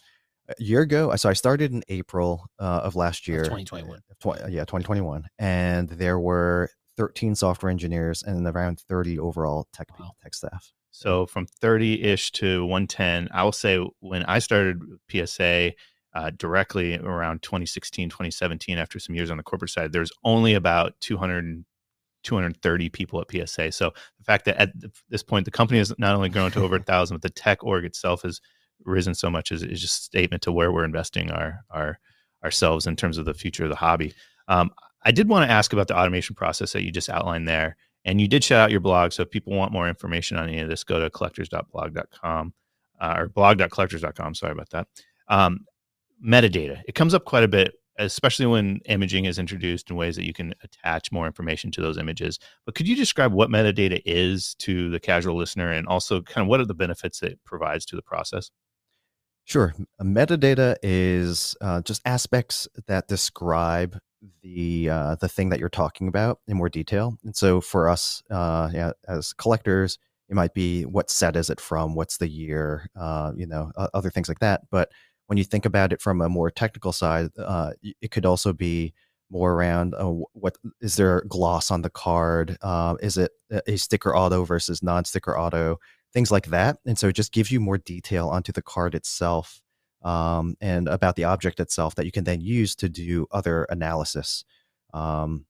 A 0.49 0.53
year 0.59 0.81
ago. 0.81 1.13
So 1.15 1.29
I 1.29 1.33
started 1.33 1.71
in 1.71 1.83
April 1.89 2.45
uh, 2.59 2.81
of 2.83 2.95
last 2.95 3.27
year, 3.27 3.43
2021. 3.43 4.01
yeah, 4.49 4.61
2021, 4.61 5.27
and 5.39 5.89
there 5.89 6.19
were 6.19 6.69
13 6.97 7.35
software 7.35 7.69
engineers 7.69 8.23
and 8.23 8.45
around 8.47 8.79
30 8.79 9.19
overall 9.19 9.67
tech 9.73 9.87
wow. 9.99 10.11
tech 10.21 10.33
staff. 10.33 10.71
So 10.91 11.27
from 11.27 11.45
30 11.45 12.01
ish 12.03 12.31
to 12.33 12.65
110, 12.65 13.29
I 13.31 13.43
will 13.43 13.51
say 13.51 13.79
when 13.99 14.23
I 14.23 14.39
started 14.39 14.81
PSA 15.11 15.73
uh, 16.15 16.31
directly 16.35 16.97
around 16.97 17.43
2016, 17.43 18.09
2017, 18.09 18.77
after 18.77 18.97
some 18.99 19.15
years 19.15 19.29
on 19.29 19.37
the 19.37 19.43
corporate 19.43 19.71
side, 19.71 19.91
there's 19.91 20.11
only 20.23 20.55
about 20.55 20.93
200 21.01 21.63
230 22.23 22.89
people 22.89 23.21
at 23.21 23.31
PSA. 23.31 23.71
So 23.71 23.91
the 24.17 24.23
fact 24.25 24.45
that 24.45 24.57
at 24.57 24.71
this 25.09 25.23
point 25.23 25.45
the 25.45 25.51
company 25.51 25.77
has 25.77 25.93
not 25.97 26.15
only 26.15 26.29
grown 26.29 26.51
to 26.51 26.63
over 26.63 26.75
a 26.75 26.83
thousand, 26.83 27.15
but 27.15 27.21
the 27.21 27.29
tech 27.29 27.63
org 27.63 27.85
itself 27.85 28.23
has 28.23 28.41
risen 28.85 29.13
so 29.13 29.29
much 29.29 29.51
is, 29.51 29.63
is 29.63 29.81
just 29.81 29.99
a 29.99 30.03
statement 30.03 30.41
to 30.43 30.51
where 30.51 30.71
we're 30.71 30.85
investing 30.85 31.31
our 31.31 31.63
our 31.69 31.99
ourselves 32.43 32.87
in 32.87 32.95
terms 32.95 33.17
of 33.17 33.25
the 33.25 33.33
future 33.33 33.63
of 33.63 33.69
the 33.69 33.75
hobby. 33.75 34.13
Um, 34.47 34.71
I 35.03 35.11
did 35.11 35.27
want 35.27 35.47
to 35.47 35.51
ask 35.51 35.73
about 35.73 35.87
the 35.87 35.97
automation 35.97 36.35
process 36.35 36.73
that 36.73 36.83
you 36.83 36.91
just 36.91 37.09
outlined 37.09 37.47
there, 37.47 37.77
and 38.05 38.21
you 38.21 38.27
did 38.27 38.43
shout 38.43 38.59
out 38.59 38.71
your 38.71 38.79
blog. 38.79 39.11
So 39.11 39.23
if 39.23 39.29
people 39.29 39.53
want 39.53 39.71
more 39.71 39.87
information 39.87 40.37
on 40.37 40.47
any 40.47 40.59
of 40.59 40.69
this, 40.69 40.83
go 40.83 40.99
to 40.99 41.09
collectors.blog.com 41.09 42.53
uh, 42.99 43.15
or 43.17 43.29
blog.collectors.com. 43.29 44.35
Sorry 44.35 44.51
about 44.51 44.69
that. 44.71 44.87
Um, 45.27 45.65
metadata. 46.25 46.81
It 46.87 46.95
comes 46.95 47.13
up 47.13 47.25
quite 47.25 47.43
a 47.43 47.47
bit 47.47 47.73
especially 47.97 48.45
when 48.45 48.79
imaging 48.85 49.25
is 49.25 49.39
introduced 49.39 49.89
in 49.89 49.95
ways 49.95 50.15
that 50.15 50.25
you 50.25 50.33
can 50.33 50.53
attach 50.63 51.11
more 51.11 51.25
information 51.25 51.71
to 51.71 51.81
those 51.81 51.97
images. 51.97 52.39
But 52.65 52.75
could 52.75 52.87
you 52.87 52.95
describe 52.95 53.33
what 53.33 53.49
metadata 53.49 54.01
is 54.05 54.55
to 54.59 54.89
the 54.89 54.99
casual 54.99 55.35
listener 55.35 55.71
and 55.71 55.87
also 55.87 56.21
kind 56.21 56.45
of 56.45 56.49
what 56.49 56.59
are 56.59 56.65
the 56.65 56.75
benefits 56.75 57.23
it 57.23 57.39
provides 57.43 57.85
to 57.87 57.95
the 57.95 58.01
process? 58.01 58.51
Sure. 59.47 59.73
Metadata 60.01 60.75
is 60.83 61.55
uh, 61.61 61.81
just 61.81 62.01
aspects 62.03 62.67
that 62.87 63.07
describe 63.07 63.97
the 64.41 64.89
uh, 64.89 65.15
the 65.15 65.29
thing 65.29 65.47
that 65.47 65.59
you're 65.59 65.69
talking 65.69 66.09
about 66.09 66.41
in 66.49 66.57
more 66.57 66.67
detail. 66.67 67.17
And 67.23 67.33
so 67.33 67.61
for 67.61 67.87
us, 67.87 68.21
uh, 68.29 68.69
yeah, 68.73 68.91
as 69.07 69.31
collectors, 69.31 69.99
it 70.27 70.35
might 70.35 70.53
be 70.53 70.83
what 70.83 71.09
set 71.09 71.37
is 71.37 71.49
it 71.49 71.61
from, 71.61 71.95
what's 71.95 72.17
the 72.17 72.27
year, 72.27 72.89
uh, 72.99 73.31
you 73.37 73.47
know, 73.47 73.71
other 73.93 74.09
things 74.09 74.27
like 74.27 74.39
that. 74.39 74.63
But 74.69 74.91
when 75.27 75.37
you 75.37 75.45
think 75.45 75.65
about 75.65 75.93
it 75.93 76.01
from 76.01 76.19
a 76.19 76.27
more 76.27 76.51
technical 76.51 76.91
side, 76.91 77.29
uh, 77.37 77.71
it 78.01 78.11
could 78.11 78.25
also 78.25 78.51
be 78.51 78.93
more 79.29 79.53
around 79.53 79.93
uh, 79.95 80.11
what 80.33 80.57
is 80.81 80.97
there 80.97 81.23
gloss 81.29 81.71
on 81.71 81.83
the 81.83 81.89
card? 81.89 82.57
Uh, 82.61 82.95
is 83.01 83.15
it 83.15 83.31
a 83.65 83.77
sticker 83.77 84.13
auto 84.13 84.43
versus 84.43 84.83
non-sticker 84.83 85.39
auto? 85.39 85.77
Things 86.17 86.31
like 86.31 86.47
that. 86.47 86.79
And 86.83 86.97
so 86.97 87.09
it 87.09 87.15
just 87.15 87.31
gives 87.31 87.51
you 87.51 87.59
more 87.59 87.77
detail 87.77 88.29
onto 88.29 88.51
the 88.51 88.63
card 88.63 88.95
itself 88.95 89.61
um, 90.03 90.57
and 90.59 90.87
about 90.87 91.15
the 91.15 91.25
object 91.25 91.59
itself 91.59 91.93
that 91.93 92.07
you 92.07 92.11
can 92.11 92.23
then 92.23 92.41
use 92.41 92.75
to 92.77 92.89
do 92.89 93.27
other 93.29 93.65
analysis. 93.65 94.43
Um, 94.95 95.45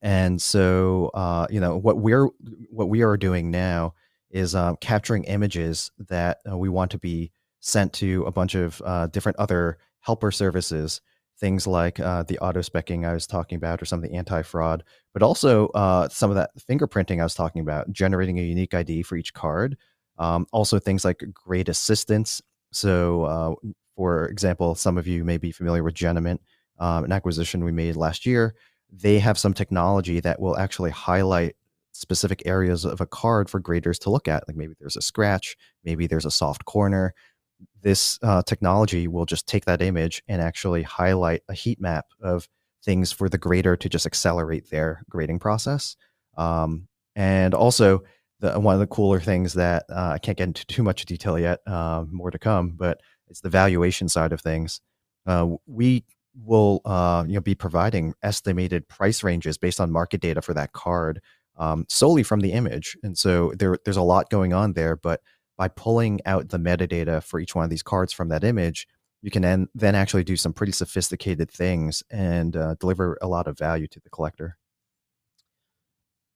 and 0.00 0.40
so, 0.40 1.10
uh, 1.14 1.48
you 1.50 1.58
know, 1.58 1.76
what 1.76 1.98
we're 1.98 2.28
what 2.70 2.88
we 2.88 3.02
are 3.02 3.16
doing 3.16 3.50
now 3.50 3.94
is 4.30 4.54
uh, 4.54 4.76
capturing 4.76 5.24
images 5.24 5.90
that 6.10 6.38
uh, 6.48 6.56
we 6.56 6.68
want 6.68 6.92
to 6.92 6.98
be 6.98 7.32
sent 7.58 7.92
to 7.94 8.22
a 8.22 8.30
bunch 8.30 8.54
of 8.54 8.80
uh, 8.84 9.08
different 9.08 9.36
other 9.40 9.78
helper 9.98 10.30
services, 10.30 11.00
things 11.40 11.66
like 11.66 11.98
uh, 11.98 12.22
the 12.22 12.38
auto 12.38 12.60
specking 12.60 13.04
I 13.04 13.14
was 13.14 13.26
talking 13.26 13.56
about, 13.56 13.82
or 13.82 13.84
some 13.84 13.98
of 13.98 14.08
the 14.08 14.14
anti 14.14 14.42
fraud, 14.42 14.84
but 15.12 15.24
also 15.24 15.66
uh, 15.70 16.08
some 16.08 16.30
of 16.30 16.36
that 16.36 16.50
fingerprinting 16.70 17.18
I 17.18 17.24
was 17.24 17.34
talking 17.34 17.62
about, 17.62 17.90
generating 17.90 18.38
a 18.38 18.42
unique 18.42 18.74
ID 18.74 19.02
for 19.02 19.16
each 19.16 19.34
card. 19.34 19.76
Um, 20.18 20.46
also, 20.52 20.78
things 20.78 21.04
like 21.04 21.24
grade 21.32 21.68
assistance. 21.68 22.42
So, 22.72 23.24
uh, 23.24 23.54
for 23.96 24.26
example, 24.26 24.74
some 24.74 24.98
of 24.98 25.06
you 25.06 25.24
may 25.24 25.38
be 25.38 25.52
familiar 25.52 25.82
with 25.82 25.94
Genamint, 25.94 26.38
um, 26.78 27.04
an 27.04 27.12
acquisition 27.12 27.64
we 27.64 27.72
made 27.72 27.96
last 27.96 28.26
year. 28.26 28.54
They 28.90 29.18
have 29.18 29.38
some 29.38 29.54
technology 29.54 30.20
that 30.20 30.40
will 30.40 30.56
actually 30.56 30.90
highlight 30.90 31.56
specific 31.92 32.42
areas 32.46 32.84
of 32.84 33.00
a 33.00 33.06
card 33.06 33.50
for 33.50 33.60
graders 33.60 33.98
to 34.00 34.10
look 34.10 34.28
at. 34.28 34.46
Like 34.46 34.56
maybe 34.56 34.74
there's 34.78 34.96
a 34.96 35.02
scratch, 35.02 35.56
maybe 35.84 36.06
there's 36.06 36.26
a 36.26 36.30
soft 36.30 36.64
corner, 36.64 37.14
this 37.82 38.18
uh, 38.22 38.42
technology 38.42 39.08
will 39.08 39.26
just 39.26 39.46
take 39.46 39.64
that 39.64 39.82
image 39.82 40.22
and 40.28 40.40
actually 40.42 40.82
highlight 40.82 41.42
a 41.48 41.54
heat 41.54 41.80
map 41.80 42.06
of 42.20 42.48
things 42.84 43.12
for 43.12 43.28
the 43.28 43.38
grader 43.38 43.76
to 43.76 43.88
just 43.88 44.06
accelerate 44.06 44.70
their 44.70 45.02
grading 45.08 45.38
process. 45.38 45.96
Um, 46.36 46.88
and 47.16 47.54
also, 47.54 48.04
the, 48.40 48.58
one 48.58 48.74
of 48.74 48.80
the 48.80 48.86
cooler 48.86 49.20
things 49.20 49.54
that 49.54 49.84
uh, 49.90 50.10
I 50.14 50.18
can't 50.18 50.38
get 50.38 50.48
into 50.48 50.66
too 50.66 50.82
much 50.82 51.04
detail 51.04 51.38
yet, 51.38 51.60
uh, 51.66 52.04
more 52.10 52.30
to 52.30 52.38
come, 52.38 52.70
but 52.70 53.00
it's 53.28 53.40
the 53.40 53.50
valuation 53.50 54.08
side 54.08 54.32
of 54.32 54.40
things. 54.40 54.80
Uh, 55.26 55.56
we 55.66 56.04
will 56.44 56.80
uh, 56.84 57.24
you 57.26 57.34
know 57.34 57.40
be 57.40 57.54
providing 57.54 58.14
estimated 58.22 58.88
price 58.88 59.22
ranges 59.22 59.58
based 59.58 59.80
on 59.80 59.90
market 59.90 60.20
data 60.20 60.40
for 60.40 60.54
that 60.54 60.72
card 60.72 61.20
um, 61.56 61.84
solely 61.88 62.22
from 62.22 62.40
the 62.40 62.52
image, 62.52 62.96
and 63.02 63.18
so 63.18 63.52
there 63.58 63.76
there's 63.84 63.96
a 63.96 64.02
lot 64.02 64.30
going 64.30 64.52
on 64.52 64.74
there, 64.74 64.96
but 64.96 65.20
by 65.58 65.68
pulling 65.68 66.20
out 66.24 66.48
the 66.48 66.58
metadata 66.58 67.22
for 67.22 67.40
each 67.40 67.54
one 67.54 67.64
of 67.64 67.70
these 67.70 67.82
cards 67.82 68.12
from 68.12 68.28
that 68.28 68.44
image, 68.44 68.86
you 69.20 69.30
can 69.30 69.42
then, 69.42 69.68
then 69.74 69.94
actually 69.94 70.24
do 70.24 70.36
some 70.36 70.52
pretty 70.52 70.72
sophisticated 70.72 71.50
things 71.50 72.02
and 72.10 72.56
uh, 72.56 72.76
deliver 72.78 73.18
a 73.20 73.26
lot 73.26 73.48
of 73.48 73.58
value 73.58 73.88
to 73.88 74.00
the 74.00 74.08
collector. 74.08 74.56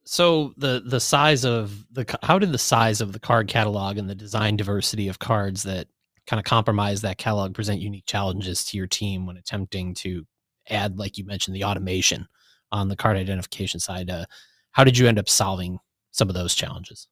So 0.04 0.52
the 0.56 0.82
the 0.84 1.00
size 1.00 1.44
of 1.44 1.86
the 1.92 2.04
how 2.22 2.38
did 2.38 2.52
the 2.52 2.58
size 2.58 3.00
of 3.00 3.12
the 3.12 3.20
card 3.20 3.48
catalog 3.48 3.98
and 3.98 4.10
the 4.10 4.14
design 4.14 4.56
diversity 4.56 5.08
of 5.08 5.18
cards 5.18 5.62
that 5.62 5.86
kind 6.26 6.38
of 6.38 6.44
compromise 6.44 7.00
that 7.02 7.18
catalog 7.18 7.54
present 7.54 7.80
unique 7.80 8.06
challenges 8.06 8.64
to 8.64 8.76
your 8.76 8.86
team 8.86 9.26
when 9.26 9.36
attempting 9.36 9.94
to 9.94 10.24
add, 10.68 10.98
like 10.98 11.18
you 11.18 11.24
mentioned, 11.24 11.56
the 11.56 11.64
automation 11.64 12.26
on 12.70 12.88
the 12.88 12.96
card 12.96 13.16
identification 13.16 13.80
side? 13.80 14.10
Uh, 14.10 14.24
how 14.72 14.84
did 14.84 14.96
you 14.96 15.06
end 15.06 15.18
up 15.18 15.28
solving 15.28 15.78
some 16.10 16.28
of 16.28 16.34
those 16.34 16.54
challenges? 16.54 17.08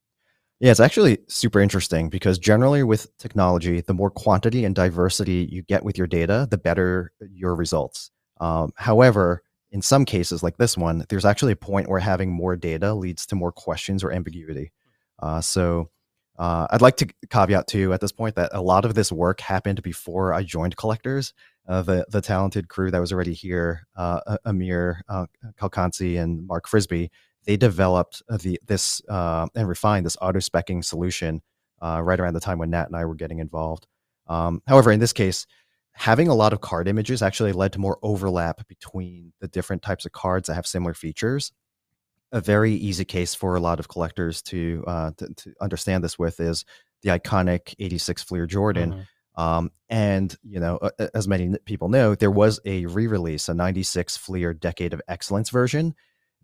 Yeah, 0.61 0.71
it's 0.71 0.81
actually 0.81 1.19
super 1.29 1.61
interesting 1.61 2.11
because 2.11 2.39
generally 2.39 2.83
with 2.83 3.17
technology, 3.19 3.81
the 3.81 3.95
more 3.95 4.11
quantity 4.11 4.65
and 4.65 4.75
diversity 4.75 5.49
you 5.51 5.63
get 5.63 5.85
with 5.85 5.97
your 5.97 6.07
data, 6.07 6.47
the 6.51 6.59
better 6.59 7.13
your 7.33 7.55
results. 7.55 8.11
Um, 8.41 8.73
however, 8.77 9.43
in 9.73 9.83
some 9.83 10.05
cases 10.05 10.43
like 10.43 10.57
this 10.57 10.77
one, 10.77 11.05
there's 11.09 11.25
actually 11.25 11.53
a 11.53 11.57
point 11.57 11.89
where 11.89 12.01
having 12.01 12.31
more 12.31 12.57
data 12.57 12.95
leads 12.95 13.27
to 13.27 13.37
more 13.37 13.53
questions 13.53 14.03
or 14.03 14.13
ambiguity. 14.13 14.73
Uh, 15.21 15.41
so 15.41 15.91
uh, 16.39 16.67
I'd 16.71 16.81
like 16.81 16.97
to 16.97 17.09
caveat 17.29 17.67
too 17.67 17.93
at 17.93 18.01
this 18.01 18.13
point 18.13 18.35
that 18.37 18.51
a 18.53 18.63
lot 18.63 18.85
of 18.85 18.95
this 18.95 19.13
work 19.13 19.41
happened 19.41 19.83
before 19.83 20.33
I 20.33 20.43
joined 20.43 20.77
Collectors. 20.77 21.35
Uh, 21.69 21.83
the 21.83 22.05
the 22.09 22.21
talented 22.23 22.69
crew 22.69 22.91
that 22.91 22.99
was 22.99 23.13
already 23.13 23.35
here, 23.35 23.87
uh, 23.95 24.39
Amir 24.45 25.03
uh, 25.09 25.27
Kalkansi 25.61 26.21
and 26.21 26.47
Mark 26.47 26.67
Frisby, 26.67 27.11
they 27.45 27.57
developed 27.57 28.23
the 28.29 28.59
this 28.67 29.03
uh, 29.09 29.47
and 29.55 29.69
refined 29.69 30.07
this 30.07 30.17
auto 30.21 30.39
specking 30.39 30.85
solution 30.85 31.43
uh, 31.83 32.01
right 32.03 32.19
around 32.19 32.35
the 32.35 32.41
time 32.41 32.59
when 32.59 32.71
Nat 32.71 32.87
and 32.87 32.97
I 32.97 33.05
were 33.05 33.15
getting 33.15 33.39
involved. 33.39 33.87
Um, 34.27 34.63
however, 34.67 34.91
in 34.91 35.01
this 35.01 35.13
case, 35.13 35.47
having 35.93 36.29
a 36.29 36.35
lot 36.35 36.53
of 36.53 36.61
card 36.61 36.89
images 36.89 37.23
actually 37.23 37.53
led 37.53 37.73
to 37.73 37.79
more 37.79 37.99
overlap 38.03 38.67
between 38.69 39.33
the 39.41 39.49
different 39.49 39.83
types 39.83 40.07
of 40.07 40.13
cards 40.13 40.47
that 40.47 40.55
have 40.55 40.67
similar 40.67 40.95
features. 40.95 41.53
A 42.33 42.41
very 42.41 42.73
easy 42.73 43.05
case 43.05 43.35
for 43.35 43.57
a 43.57 43.61
lot 43.61 43.81
of 43.81 43.89
collectors 43.89 44.41
to 44.43 44.85
uh, 44.87 45.11
to, 45.17 45.35
to, 45.35 45.55
understand 45.61 46.05
this 46.05 46.19
with 46.19 46.39
is 46.39 46.65
the 47.03 47.11
iconic 47.11 47.75
'86 47.79 48.23
Fleer 48.23 48.47
Jordan. 48.47 48.93
Mm-hmm. 48.93 49.43
Um, 49.43 49.71
and 49.89 50.37
you 50.45 50.61
know, 50.61 50.79
as 51.13 51.27
many 51.27 51.57
people 51.65 51.89
know, 51.89 52.15
there 52.15 52.31
was 52.31 52.61
a 52.65 52.87
re-release, 52.87 53.49
a 53.49 53.55
'96 53.55 54.17
Fleer 54.17 54.55
Decade 54.55 54.95
of 54.95 55.03
Excellence 55.09 55.51
version 55.51 55.95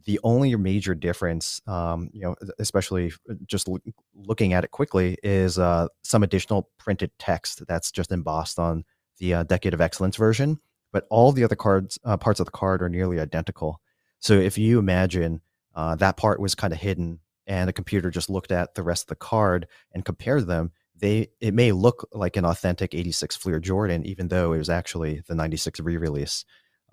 the 0.07 0.21
only 0.23 0.55
major 0.57 0.95
difference, 0.95 1.61
um, 1.67 2.09
you 2.13 2.23
know, 2.23 2.37
especially 2.59 3.13
just 3.45 3.69
l- 3.69 3.79
looking 4.15 4.53
at 4.53 4.65
it 4.65 4.71
quickly, 4.71 5.19
is 5.23 5.59
uh, 5.59 5.89
some 6.03 6.23
additional 6.23 6.71
printed 6.79 7.11
text 7.19 7.67
that's 7.67 7.91
just 7.91 8.13
embossed 8.13 8.59
on 8.59 8.85
the 9.19 9.35
uh, 9.35 9.43
Decade 9.45 9.75
of 9.75 9.81
Excellence 9.81 10.17
version. 10.17 10.61
But 10.93 11.07
all 11.11 11.33
the 11.33 11.45
other 11.45 11.57
cards, 11.57 11.99
uh, 12.05 12.17
parts 12.17 12.41
of 12.41 12.47
the 12.47 12.53
card, 12.53 12.83
are 12.83 12.89
nearly 12.89 13.21
identical. 13.21 13.81
So 14.19 14.35
if 14.35 14.57
you 14.57 14.79
imagine 14.79 15.41
uh, 15.75 15.97
that 15.97 16.17
part 16.17 16.41
was 16.41 16.55
kind 16.55 16.73
of 16.73 16.79
hidden, 16.79 17.21
and 17.47 17.71
a 17.71 17.73
computer 17.73 18.11
just 18.11 18.31
looked 18.31 18.51
at 18.51 18.75
the 18.75 18.83
rest 18.83 19.05
of 19.05 19.09
the 19.09 19.17
card 19.17 19.69
and 19.93 20.05
compared 20.05 20.47
them, 20.47 20.73
they 20.99 21.29
it 21.41 21.55
may 21.55 21.73
look 21.73 22.09
like 22.13 22.37
an 22.37 22.45
authentic 22.45 22.95
86 22.95 23.37
Fleer 23.37 23.61
Jordan, 23.61 24.05
even 24.07 24.29
though 24.29 24.53
it 24.53 24.59
was 24.59 24.71
actually 24.71 25.23
the 25.27 25.35
96 25.35 25.81
re-release. 25.81 26.45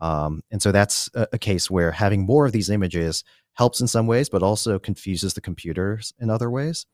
Um, 0.01 0.43
and 0.51 0.61
so 0.61 0.71
that's 0.71 1.09
a, 1.13 1.27
a, 1.33 1.37
case 1.37 1.71
where 1.71 1.91
having 1.91 2.25
more 2.25 2.45
of 2.45 2.51
these 2.51 2.69
images 2.69 3.23
helps 3.53 3.79
in 3.79 3.87
some 3.87 4.05
ways, 4.05 4.27
but 4.27 4.43
also 4.43 4.77
confuses 4.77 5.33
the 5.33 5.39
computers 5.39 6.13
in 6.19 6.29
other 6.29 6.49
ways. 6.49 6.85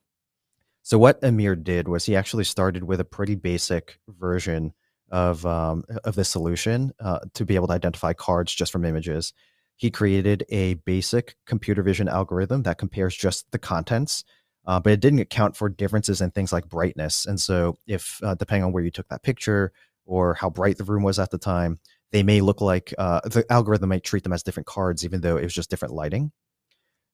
So 0.84 1.00
what 1.00 1.24
Amir 1.24 1.56
did 1.56 1.88
was 1.88 2.06
he 2.06 2.16
actually 2.16 2.44
started 2.44 2.84
with 2.84 3.00
a 3.00 3.06
pretty 3.06 3.36
basic 3.36 4.00
version 4.08 4.74
of 5.12 5.46
um, 5.46 5.84
of 6.04 6.16
this 6.16 6.30
solution 6.30 6.92
uh, 7.00 7.20
to 7.34 7.46
be 7.46 7.56
able 7.56 7.68
to 7.68 7.74
identify 7.74 8.14
cards 8.14 8.54
just 8.54 8.72
from 8.72 8.86
images. 8.86 9.34
He 9.76 9.90
created 9.90 10.46
a 10.50 10.74
basic 10.74 11.36
computer 11.46 11.82
vision 11.84 12.10
algorithm 12.10 12.64
that 12.64 12.78
compares 12.78 13.16
just 13.16 13.50
the 13.52 13.60
contents, 13.60 14.26
uh, 14.68 14.80
but 14.80 14.92
it 14.92 15.00
didn't 15.00 15.20
account 15.20 15.56
for 15.56 15.70
differences 15.70 16.22
in 16.22 16.32
things 16.32 16.52
like 16.52 16.68
brightness. 16.68 17.26
And 17.26 17.40
so, 17.40 17.78
if 17.88 18.20
uh, 18.24 18.36
depending 18.36 18.66
on 18.66 18.72
where 18.72 18.84
you 18.84 18.92
took 18.92 19.08
that 19.08 19.24
picture 19.24 19.72
or 20.06 20.34
how 20.34 20.50
bright 20.50 20.78
the 20.78 20.84
room 20.84 21.04
was 21.04 21.20
at 21.20 21.32
the 21.32 21.38
time, 21.38 21.80
they 22.12 22.24
may 22.24 22.42
look 22.42 22.62
like 22.62 22.94
uh, 22.98 23.22
the 23.26 23.46
algorithm 23.50 23.90
might 23.90 24.04
treat 24.04 24.24
them 24.24 24.34
as 24.34 24.44
different 24.44 24.68
cards, 24.68 25.06
even 25.06 25.22
though 25.22 25.38
it 25.38 25.44
was 25.44 25.54
just 25.54 25.70
different 25.70 25.94
lighting. 25.94 26.32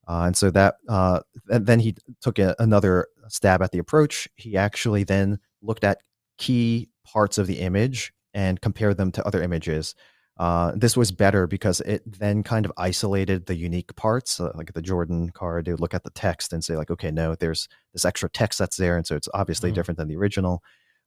Uh, 0.08 0.24
and 0.28 0.38
so 0.38 0.52
that, 0.52 0.75
uh, 0.88 1.20
and 1.50 1.66
then 1.66 1.80
he 1.80 1.96
took 2.22 2.38
a, 2.40 2.56
another 2.60 3.08
stab 3.28 3.62
at 3.62 3.72
the 3.72 3.80
approach. 3.80 4.28
He 4.36 4.56
actually 4.56 5.04
then 5.04 5.40
looked 5.62 5.84
at 5.84 6.00
key 6.38 6.90
parts 7.06 7.38
of 7.38 7.48
the 7.48 7.60
image 7.60 8.14
and 8.34 8.60
compare 8.62 8.94
them 8.94 9.12
to 9.14 9.26
other 9.26 9.42
images. 9.42 9.96
Uh, 10.38 10.74
this 10.76 10.98
was 10.98 11.12
better 11.12 11.48
because 11.48 11.80
it 11.82 12.02
then 12.20 12.44
kind 12.44 12.66
of 12.66 12.74
isolated 12.78 13.46
the 13.46 13.56
unique 13.56 13.96
parts, 13.96 14.40
uh, 14.42 14.52
like 14.56 14.74
the 14.74 14.82
Jordan 14.82 15.30
card. 15.30 15.64
They 15.66 15.72
would 15.72 15.80
look 15.80 15.94
at 15.94 16.04
the 16.04 16.10
text 16.10 16.52
and 16.52 16.62
say, 16.62 16.76
like, 16.76 16.92
okay, 16.92 17.10
no, 17.10 17.36
there's 17.36 17.70
this 17.94 18.04
extra 18.04 18.30
text 18.30 18.60
that's 18.60 18.76
there, 18.76 18.98
and 18.98 19.08
so 19.08 19.16
it's 19.16 19.30
obviously 19.34 19.70
mm-hmm. 19.70 19.76
different 19.76 19.98
than 19.98 20.10
the 20.10 20.18
original. 20.18 20.62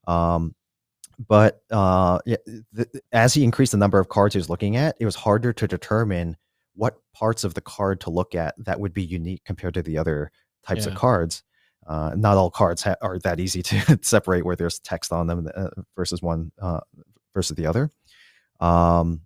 Um, 0.07 0.55
but 1.27 1.61
uh, 1.69 2.19
the, 2.25 2.87
as 3.11 3.33
he 3.33 3.43
increased 3.43 3.73
the 3.73 3.77
number 3.77 3.99
of 3.99 4.09
cards 4.09 4.33
he 4.33 4.39
was 4.39 4.49
looking 4.49 4.77
at, 4.77 4.95
it 4.99 5.05
was 5.05 5.15
harder 5.15 5.53
to 5.53 5.67
determine 5.67 6.37
what 6.73 6.95
parts 7.13 7.43
of 7.43 7.53
the 7.53 7.61
card 7.61 7.99
to 8.01 8.09
look 8.09 8.33
at 8.33 8.55
that 8.57 8.79
would 8.79 8.93
be 8.93 9.03
unique 9.03 9.43
compared 9.45 9.73
to 9.75 9.81
the 9.81 9.97
other 9.97 10.31
types 10.65 10.85
yeah. 10.85 10.93
of 10.93 10.97
cards. 10.97 11.43
Uh, 11.89 12.13
not 12.15 12.37
all 12.37 12.51
cards 12.51 12.83
ha- 12.83 12.95
are 13.01 13.17
that 13.19 13.39
easy 13.39 13.63
to 13.63 13.99
separate 14.03 14.45
where 14.45 14.55
there's 14.55 14.79
text 14.79 15.11
on 15.11 15.27
them 15.27 15.49
uh, 15.55 15.69
versus 15.95 16.21
one 16.21 16.51
uh, 16.61 16.79
versus 17.33 17.57
the 17.57 17.65
other. 17.65 17.89
Um, 18.59 19.21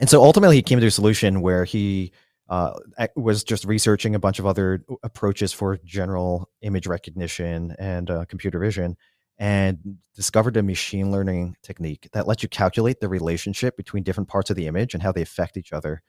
And 0.00 0.10
so 0.10 0.22
ultimately, 0.22 0.56
he 0.56 0.62
came 0.62 0.80
to 0.80 0.86
a 0.86 0.90
solution 0.90 1.42
where 1.42 1.64
he 1.64 2.10
uh, 2.48 2.72
was 3.14 3.44
just 3.44 3.64
researching 3.64 4.16
a 4.16 4.18
bunch 4.18 4.40
of 4.40 4.46
other 4.46 4.84
approaches 5.04 5.52
for 5.52 5.78
general 5.84 6.50
image 6.62 6.88
recognition 6.88 7.76
and 7.78 8.10
uh, 8.10 8.24
computer 8.24 8.58
vision 8.58 8.96
and 9.38 9.78
discovered 10.16 10.56
a 10.56 10.62
machine 10.62 11.12
learning 11.12 11.56
technique 11.62 12.08
that 12.12 12.26
lets 12.26 12.42
you 12.42 12.48
calculate 12.48 12.98
the 13.00 13.08
relationship 13.08 13.76
between 13.76 14.02
different 14.02 14.28
parts 14.28 14.50
of 14.50 14.56
the 14.56 14.66
image 14.66 14.92
and 14.92 15.02
how 15.02 15.12
they 15.12 15.22
affect 15.22 15.56
each 15.56 15.72
other. 15.72 16.02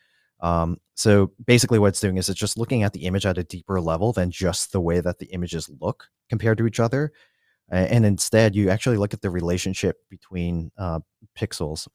Um, 0.43 0.77
so 0.93 1.31
basically, 1.43 1.79
what 1.79 1.88
it's 1.88 2.01
doing 2.01 2.17
is 2.17 2.29
it's 2.29 2.39
just 2.39 2.57
looking 2.57 2.83
at 2.83 2.93
the 2.93 3.05
image 3.05 3.25
at 3.25 3.38
a 3.38 3.43
deeper 3.43 3.81
level 3.81 4.12
than 4.12 4.29
just 4.29 4.73
the 4.73 4.81
way 4.81 5.00
that 5.00 5.17
the 5.17 5.27
images 5.27 5.69
look 5.81 6.09
compared 6.29 6.57
to 6.59 6.67
each 6.67 6.79
other. 6.79 7.12
And 7.69 8.05
instead, 8.05 8.55
you 8.55 8.69
actually 8.69 8.97
look 8.97 9.13
at 9.15 9.21
the 9.21 9.31
relationship 9.31 9.97
between 10.09 10.71
uh, 10.77 11.00
pixels. 11.35 11.88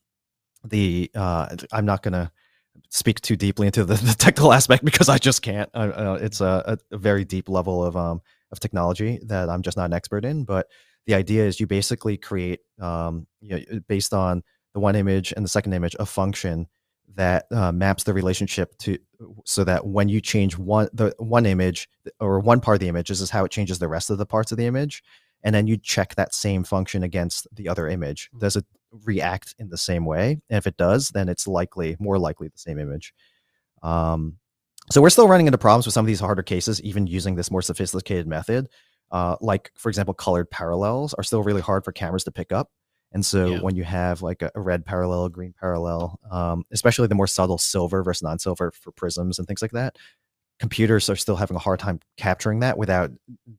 The 0.65 1.11
uh, 1.15 1.55
I'm 1.71 1.85
not 1.85 2.03
going 2.03 2.15
to 2.15 2.33
speak 2.89 3.21
too 3.21 3.37
deeply 3.37 3.67
into 3.67 3.85
the, 3.85 3.95
the, 4.03 4.15
technical 4.19 4.53
aspect 4.53 4.85
because 4.85 5.09
I 5.09 5.19
just 5.19 5.43
can't. 5.43 5.71
Uh, 5.75 6.19
it's 6.21 6.41
a, 6.41 6.79
a, 6.91 6.99
very 6.99 7.25
deep 7.25 7.49
level 7.49 7.85
of 7.85 7.97
um, 7.97 8.23
of 8.51 8.59
technology 8.59 9.21
that 9.27 9.49
I'm 9.49 9.63
just 9.63 9.77
not 9.77 9.85
an 9.85 9.93
expert 9.93 10.25
in. 10.25 10.45
But 10.45 10.67
the 11.07 11.15
idea 11.15 11.47
is 11.47 11.61
you 11.61 11.67
basically 11.67 12.17
create, 12.17 12.61
um, 12.81 13.27
you 13.41 13.51
know, 13.51 13.81
based 13.89 14.13
on 14.13 14.43
the 14.75 14.81
one 14.81 14.97
image 14.97 15.33
and 15.37 15.45
the 15.45 15.51
second 15.51 15.75
image, 15.75 15.95
a 16.01 16.07
function 16.07 16.67
that 17.15 17.47
uh, 17.51 17.73
maps 17.73 18.05
the 18.05 18.15
relationship 18.15 18.77
to 18.79 18.99
so 19.45 19.65
that 19.65 19.87
when 19.87 20.09
you 20.09 20.21
change 20.21 20.57
one 20.57 20.89
the 20.93 21.15
one 21.19 21.47
image 21.47 21.89
or 22.21 22.41
one 22.41 22.61
part 22.61 22.77
of 22.77 22.81
the 22.81 22.89
image, 22.89 23.09
this 23.09 23.21
is 23.21 23.31
how 23.31 23.45
it 23.45 23.51
changes 23.51 23.79
the 23.79 23.89
rest 23.89 24.11
of 24.11 24.19
the 24.19 24.27
parts 24.27 24.53
of 24.53 24.59
the 24.59 24.67
image, 24.67 25.03
and 25.43 25.55
then 25.55 25.67
you 25.67 25.77
check 25.77 26.15
that 26.15 26.35
same 26.35 26.65
function 26.65 27.03
against 27.03 27.47
the 27.53 27.69
other 27.69 27.89
image. 27.89 28.29
Hmm. 28.33 28.39
Does 28.39 28.57
it 28.57 28.65
react 29.05 29.55
in 29.59 29.69
the 29.69 29.79
same 29.79 30.05
way? 30.05 30.41
And 30.49 30.59
if 30.59 30.67
it 30.67 30.77
does, 30.77 31.11
then 31.11 31.29
it's 31.29 31.47
likely 31.47 31.97
more 31.99 32.19
likely 32.19 32.49
the 32.49 32.59
same 32.59 32.79
image. 32.79 33.13
Um, 33.83 34.39
so 34.91 35.03
we're 35.03 35.11
still 35.11 35.29
running 35.29 35.47
into 35.47 35.59
problems 35.59 35.87
with 35.87 35.93
some 35.93 36.05
of 36.05 36.07
these 36.07 36.21
harder 36.21 36.43
cases, 36.43 36.81
even 36.83 37.07
using 37.07 37.35
this 37.35 37.51
more 37.51 37.63
sophisticated 37.63 38.27
method. 38.27 38.69
Uh, 39.11 39.37
like 39.41 39.71
for 39.77 39.89
example, 39.89 40.15
colored 40.15 40.51
parallels 40.51 41.15
are 41.15 41.23
still 41.23 41.43
really 41.43 41.61
hard 41.61 41.85
for 41.85 41.93
cameras 41.93 42.25
to 42.25 42.31
pick 42.31 42.53
up 42.53 42.71
and 43.13 43.25
so 43.25 43.47
yeah. 43.47 43.59
when 43.61 43.75
you 43.75 43.85
have 43.85 44.23
like 44.23 44.43
a, 44.43 44.51
a, 44.55 44.61
red 44.61 44.85
parallel, 44.85 45.25
a 45.25 45.31
green 45.31 45.55
parallel, 45.59 46.19
um, 46.31 46.65
especially 46.73 47.07
the 47.09 47.15
more 47.15 47.27
subtle 47.27 47.59
silver 47.59 48.03
versus 48.03 48.23
non-silver 48.23 48.71
for 48.73 48.93
prisms 48.93 49.39
and 49.39 49.49
things 49.49 49.63
like 49.63 49.71
that, 49.73 49.97
computers 50.59 51.09
are 51.09 51.17
still 51.17 51.37
having 51.37 51.57
a 51.57 51.61
hard 51.61 51.79
time 51.79 52.01
capturing 52.17 52.61
that 52.61 52.77
without 52.77 53.11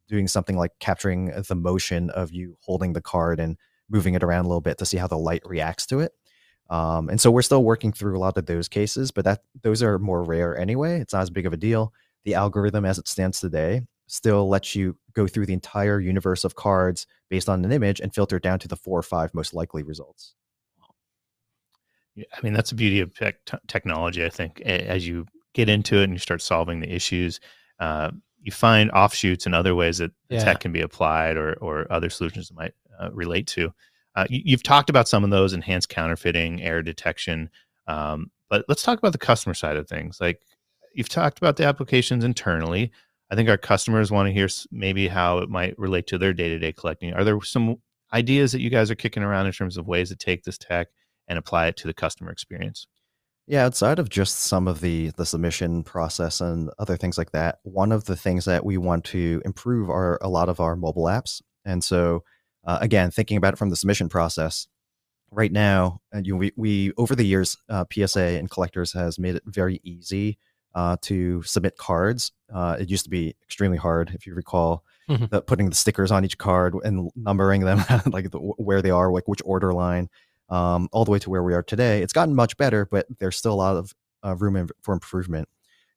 doing 0.07 0.27
something 0.27 0.57
like 0.57 0.71
capturing 0.79 1.31
the 1.47 1.55
motion 1.55 2.09
of 2.11 2.31
you 2.31 2.57
holding 2.61 2.93
the 2.93 3.01
card 3.01 3.39
and 3.39 3.57
moving 3.89 4.13
it 4.13 4.23
around 4.23 4.45
a 4.45 4.47
little 4.47 4.61
bit 4.61 4.77
to 4.77 4.85
see 4.85 4.97
how 4.97 5.07
the 5.07 5.17
light 5.17 5.41
reacts 5.45 5.85
to 5.87 5.99
it. 5.99 6.11
Um, 6.69 7.09
and 7.09 7.19
so 7.19 7.31
we're 7.31 7.41
still 7.41 7.63
working 7.63 7.91
through 7.91 8.15
a 8.15 8.19
lot 8.19 8.37
of 8.37 8.45
those 8.45 8.67
cases, 8.67 9.09
but 9.09 9.25
that 9.25 9.41
those 9.63 9.81
are 9.81 9.97
more 9.97 10.23
rare 10.23 10.55
anyway. 10.55 10.99
It's 10.99 11.13
not 11.13 11.23
as 11.23 11.31
big 11.31 11.47
of 11.47 11.53
a 11.53 11.57
deal. 11.57 11.91
The 12.25 12.35
algorithm 12.35 12.85
as 12.85 12.99
it 12.99 13.07
stands 13.07 13.39
today 13.39 13.81
still 14.11 14.47
lets 14.49 14.75
you 14.75 14.97
go 15.13 15.27
through 15.27 15.45
the 15.45 15.53
entire 15.53 15.99
universe 15.99 16.43
of 16.43 16.55
cards 16.55 17.07
based 17.29 17.49
on 17.49 17.63
an 17.63 17.71
image 17.71 17.99
and 17.99 18.13
filter 18.13 18.39
down 18.39 18.59
to 18.59 18.67
the 18.67 18.75
four 18.75 18.97
or 18.97 19.03
five 19.03 19.33
most 19.33 19.53
likely 19.53 19.83
results. 19.83 20.35
I 22.17 22.41
mean, 22.41 22.53
that's 22.53 22.71
the 22.71 22.75
beauty 22.75 22.99
of 22.99 23.13
tech- 23.15 23.45
technology. 23.67 24.25
I 24.25 24.29
think 24.29 24.61
as 24.61 25.07
you 25.07 25.25
get 25.53 25.69
into 25.69 25.97
it 25.97 26.05
and 26.05 26.13
you 26.13 26.19
start 26.19 26.41
solving 26.41 26.79
the 26.79 26.93
issues, 26.93 27.39
uh, 27.79 28.11
you 28.41 28.51
find 28.51 28.91
offshoots 28.91 29.45
and 29.45 29.55
other 29.55 29.75
ways 29.75 29.99
that 29.99 30.11
yeah. 30.29 30.43
tech 30.43 30.61
can 30.61 30.71
be 30.71 30.81
applied 30.81 31.37
or, 31.37 31.53
or 31.55 31.91
other 31.91 32.09
solutions 32.09 32.49
that 32.49 32.55
might 32.55 32.73
uh, 32.99 33.11
relate 33.11 33.47
to. 33.47 33.73
Uh, 34.15 34.25
you, 34.29 34.55
have 34.55 34.63
talked 34.63 34.89
about 34.89 35.07
some 35.07 35.23
of 35.23 35.29
those 35.29 35.53
enhanced 35.53 35.89
counterfeiting, 35.89 36.61
error 36.61 36.81
detection, 36.81 37.49
um, 37.87 38.31
but 38.49 38.65
let's 38.67 38.83
talk 38.83 38.97
about 38.97 39.11
the 39.11 39.17
customer 39.17 39.53
side 39.53 39.77
of 39.77 39.87
things. 39.87 40.19
Like 40.19 40.41
you've 40.93 41.09
talked 41.09 41.37
about 41.37 41.57
the 41.57 41.65
applications 41.65 42.23
internally, 42.23 42.91
I 43.31 43.35
think 43.35 43.49
our 43.49 43.57
customers 43.57 44.11
want 44.11 44.27
to 44.27 44.33
hear 44.33 44.47
maybe 44.71 45.07
how 45.07 45.39
it 45.39 45.49
might 45.49 45.77
relate 45.77 46.07
to 46.07 46.17
their 46.17 46.33
day 46.33 46.49
to 46.49 46.59
day 46.59 46.71
collecting. 46.71 47.13
Are 47.13 47.23
there 47.23 47.39
some 47.41 47.77
ideas 48.13 48.51
that 48.51 48.61
you 48.61 48.69
guys 48.69 48.89
are 48.89 48.95
kicking 48.95 49.23
around 49.23 49.45
in 49.45 49.51
terms 49.51 49.77
of 49.77 49.87
ways 49.87 50.09
to 50.09 50.15
take 50.15 50.43
this 50.43 50.57
tech 50.57 50.87
and 51.27 51.37
apply 51.37 51.67
it 51.67 51.77
to 51.77 51.87
the 51.87 51.93
customer 51.93 52.31
experience? 52.31 52.87
Yeah, 53.45 53.65
outside 53.65 53.99
of 53.99 54.09
just 54.09 54.41
some 54.41 54.67
of 54.67 54.81
the 54.81 55.11
the 55.17 55.25
submission 55.25 55.83
process 55.83 56.41
and 56.41 56.69
other 56.79 56.97
things 56.97 57.17
like 57.17 57.31
that, 57.31 57.59
one 57.63 57.91
of 57.91 58.05
the 58.05 58.15
things 58.15 58.45
that 58.45 58.65
we 58.65 58.77
want 58.77 59.05
to 59.05 59.41
improve 59.45 59.89
are 59.89 60.17
a 60.21 60.29
lot 60.29 60.49
of 60.49 60.59
our 60.59 60.75
mobile 60.75 61.05
apps. 61.05 61.41
And 61.65 61.83
so, 61.83 62.23
uh, 62.65 62.77
again, 62.81 63.11
thinking 63.11 63.37
about 63.37 63.53
it 63.53 63.57
from 63.57 63.69
the 63.69 63.75
submission 63.75 64.09
process, 64.09 64.67
right 65.31 65.51
now, 65.51 66.01
and 66.11 66.25
you 66.25 66.35
we 66.35 66.51
we 66.55 66.93
over 66.97 67.15
the 67.15 67.25
years, 67.25 67.57
uh, 67.69 67.85
PSA 67.91 68.19
and 68.19 68.49
collectors 68.49 68.93
has 68.93 69.19
made 69.19 69.35
it 69.35 69.43
very 69.45 69.79
easy 69.83 70.37
uh, 70.75 70.97
to 71.01 71.41
submit 71.43 71.77
cards. 71.77 72.31
Uh, 72.53 72.77
it 72.79 72.89
used 72.89 73.03
to 73.03 73.09
be 73.09 73.35
extremely 73.43 73.77
hard, 73.77 74.11
if 74.13 74.25
you 74.25 74.33
recall, 74.33 74.83
mm-hmm. 75.09 75.25
the, 75.29 75.41
putting 75.41 75.69
the 75.69 75.75
stickers 75.75 76.11
on 76.11 76.25
each 76.25 76.37
card 76.37 76.75
and 76.83 77.11
numbering 77.15 77.61
them, 77.61 77.83
like 78.07 78.31
the, 78.31 78.39
where 78.39 78.81
they 78.81 78.91
are, 78.91 79.11
like 79.11 79.27
which 79.27 79.41
order 79.45 79.73
line, 79.73 80.09
um, 80.49 80.89
all 80.91 81.05
the 81.05 81.11
way 81.11 81.19
to 81.19 81.29
where 81.29 81.43
we 81.43 81.53
are 81.53 81.63
today. 81.63 82.01
It's 82.01 82.13
gotten 82.13 82.35
much 82.35 82.57
better, 82.57 82.85
but 82.85 83.05
there's 83.19 83.37
still 83.37 83.53
a 83.53 83.55
lot 83.55 83.75
of 83.75 83.93
uh, 84.25 84.35
room 84.35 84.69
for 84.81 84.93
improvement. 84.93 85.47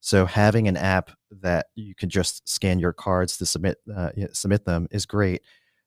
So 0.00 0.26
having 0.26 0.66
an 0.66 0.76
app 0.76 1.12
that 1.42 1.66
you 1.76 1.94
can 1.94 2.10
just 2.10 2.48
scan 2.48 2.80
your 2.80 2.92
cards 2.92 3.36
to 3.38 3.46
submit 3.46 3.78
uh, 3.94 4.10
submit 4.32 4.64
them 4.64 4.88
is 4.90 5.06
great. 5.06 5.42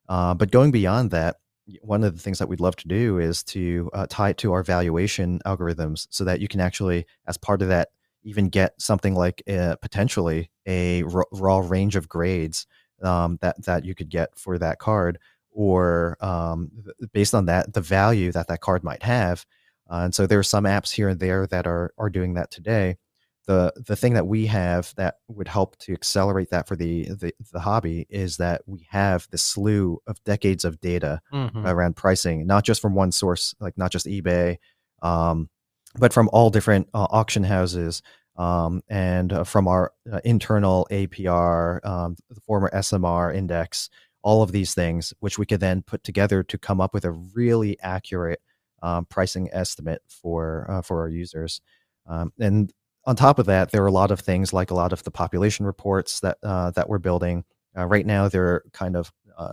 Uh, 0.08 0.34
but 0.34 0.52
going 0.52 0.71
beyond 0.71 1.12
that, 1.12 1.38
one 1.82 2.04
of 2.04 2.15
the 2.15 2.21
things 2.21 2.39
that 2.39 2.48
we'd 2.48 2.60
love 2.60 2.76
to 2.78 2.88
do 2.88 3.19
is 3.19 3.43
to 3.43 3.89
uh, 3.93 4.06
tie 4.10 4.30
it 4.30 4.38
to 4.38 4.54
our 4.54 4.63
valuation 4.63 5.39
algorithms 5.45 6.08
so 6.12 6.24
that 6.24 6.39
you 6.39 6.48
can 6.48 6.62
actually, 6.62 7.06
as 7.28 7.38
part 7.38 7.62
of 7.62 7.67
that 7.69 7.89
even 8.26 8.50
get 8.50 8.74
something 8.82 9.16
like 9.16 9.42
a, 9.48 9.78
potentially 9.82 10.52
a 10.68 11.04
raw 11.32 11.60
range 11.60 11.96
of 11.96 12.10
grades 12.10 12.68
um, 13.02 13.38
that 13.42 13.64
that 13.66 13.86
you 13.86 13.96
could 13.96 14.10
get 14.10 14.38
for 14.38 14.58
that 14.58 14.80
card, 14.80 15.20
or 15.52 16.18
um, 16.20 16.72
based 17.14 17.34
on 17.34 17.46
that, 17.46 17.74
the 17.74 17.82
value 17.82 18.32
that 18.32 18.48
that 18.48 18.62
card 18.62 18.84
might 18.84 19.04
have. 19.04 19.46
Uh, 19.90 20.02
and 20.06 20.16
so 20.16 20.26
there 20.26 20.40
are 20.40 20.44
some 20.44 20.64
apps 20.64 20.92
here 20.92 21.08
and 21.10 21.20
there 21.20 21.48
that 21.48 21.68
are 21.68 21.94
are 21.98 22.10
doing 22.10 22.34
that 22.34 22.52
today. 22.52 22.98
The 23.46 23.74
the 23.76 23.96
thing 23.96 24.14
that 24.16 24.26
we 24.26 24.48
have 24.48 24.92
that 24.98 25.16
would 25.28 25.48
help 25.48 25.78
to 25.80 25.94
accelerate 25.94 26.50
that 26.50 26.68
for 26.68 26.76
the 26.76 27.04
the, 27.04 27.32
the 27.54 27.60
hobby 27.60 28.08
is 28.10 28.38
that 28.38 28.64
we 28.66 28.88
have 28.90 29.28
the 29.30 29.38
slew 29.38 30.00
of 30.08 30.24
decades 30.24 30.66
of 30.66 30.80
data 30.80 31.22
mm-hmm. 31.32 31.66
around 31.66 31.96
pricing, 31.96 32.48
not 32.48 32.64
just 32.64 32.82
from 32.82 32.96
one 32.96 33.12
source, 33.12 33.54
like 33.60 33.78
not 33.78 33.92
just 33.92 34.08
eBay, 34.08 34.58
um, 35.04 35.50
but 35.98 36.14
from 36.14 36.30
all 36.34 36.50
different 36.50 36.88
uh, 36.94 37.08
auction 37.10 37.44
houses 37.44 38.02
um, 38.38 38.84
and 38.90 39.32
uh, 39.32 39.44
from 39.44 39.68
our 39.68 39.92
uh, 40.12 40.20
internal 40.26 40.88
APR, 40.92 41.86
um, 41.86 42.16
the 42.30 42.42
former 42.42 42.70
SMR 42.74 43.34
index, 43.34 43.90
all 44.24 44.42
of 44.42 44.52
these 44.52 44.74
things, 44.74 45.14
which 45.20 45.38
we 45.38 45.46
could 45.46 45.60
then 45.60 45.82
put 45.82 46.04
together 46.04 46.44
to 46.44 46.58
come 46.58 46.82
up 46.82 46.94
with 46.94 47.06
a 47.06 47.12
really 47.12 47.80
accurate 47.82 48.42
um, 48.82 49.06
pricing 49.06 49.50
estimate 49.54 50.02
for 50.08 50.66
uh, 50.70 50.82
for 50.82 51.00
our 51.00 51.10
users. 51.10 51.62
Um, 52.08 52.34
and 52.40 52.74
on 53.06 53.16
top 53.16 53.40
of 53.40 53.46
that, 53.46 53.72
there 53.72 53.84
are 53.84 53.88
a 53.88 53.92
lot 53.92 54.12
of 54.12 54.20
things 54.20 54.52
like 54.52 54.72
a 54.72 54.76
lot 54.76 54.92
of 54.92 55.04
the 55.04 55.12
population 55.12 55.66
reports 55.66 56.20
that 56.20 56.38
uh, 56.44 56.72
that 56.72 56.90
we're 56.90 57.00
building. 57.00 57.46
Uh, 57.78 57.86
right 57.86 58.06
now, 58.06 58.28
they're 58.28 58.64
kind 58.74 58.96
of 58.96 59.12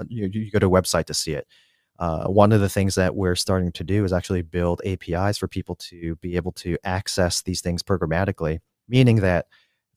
you, 0.08 0.28
you, 0.32 0.50
go 0.50 0.60
to 0.60 0.66
a 0.66 0.70
website 0.70 1.06
to 1.06 1.14
see 1.14 1.32
it. 1.32 1.46
Uh, 2.02 2.24
one 2.24 2.50
of 2.50 2.60
the 2.60 2.68
things 2.68 2.96
that 2.96 3.14
we're 3.14 3.36
starting 3.36 3.70
to 3.70 3.84
do 3.84 4.04
is 4.04 4.12
actually 4.12 4.42
build 4.42 4.82
APIs 4.84 5.38
for 5.38 5.46
people 5.46 5.76
to 5.76 6.16
be 6.16 6.34
able 6.34 6.50
to 6.50 6.76
access 6.82 7.42
these 7.42 7.60
things 7.60 7.80
programmatically, 7.80 8.58
meaning 8.88 9.20
that 9.20 9.46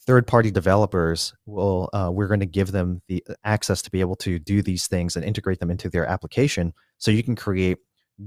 third 0.02 0.28
party 0.28 0.52
developers 0.52 1.34
will 1.48 1.89
uh, 1.94 2.12
we're 2.13 2.28
going 2.28 2.39
to 2.39 2.46
give 2.46 2.72
them 2.72 3.02
the 3.08 3.24
uh, 3.28 3.34
access 3.44 3.82
to 3.82 3.89
be 3.89 4.02
able 4.02 4.15
to 4.15 4.38
do 4.38 4.62
these 4.62 4.86
things 4.86 5.15
and 5.15 5.26
integrate 5.26 5.60
them 5.60 5.72
into 5.72 5.89
their 5.89 6.06
application. 6.06 6.76
So 7.00 7.10
you 7.10 7.24
can 7.24 7.36
create 7.36 7.80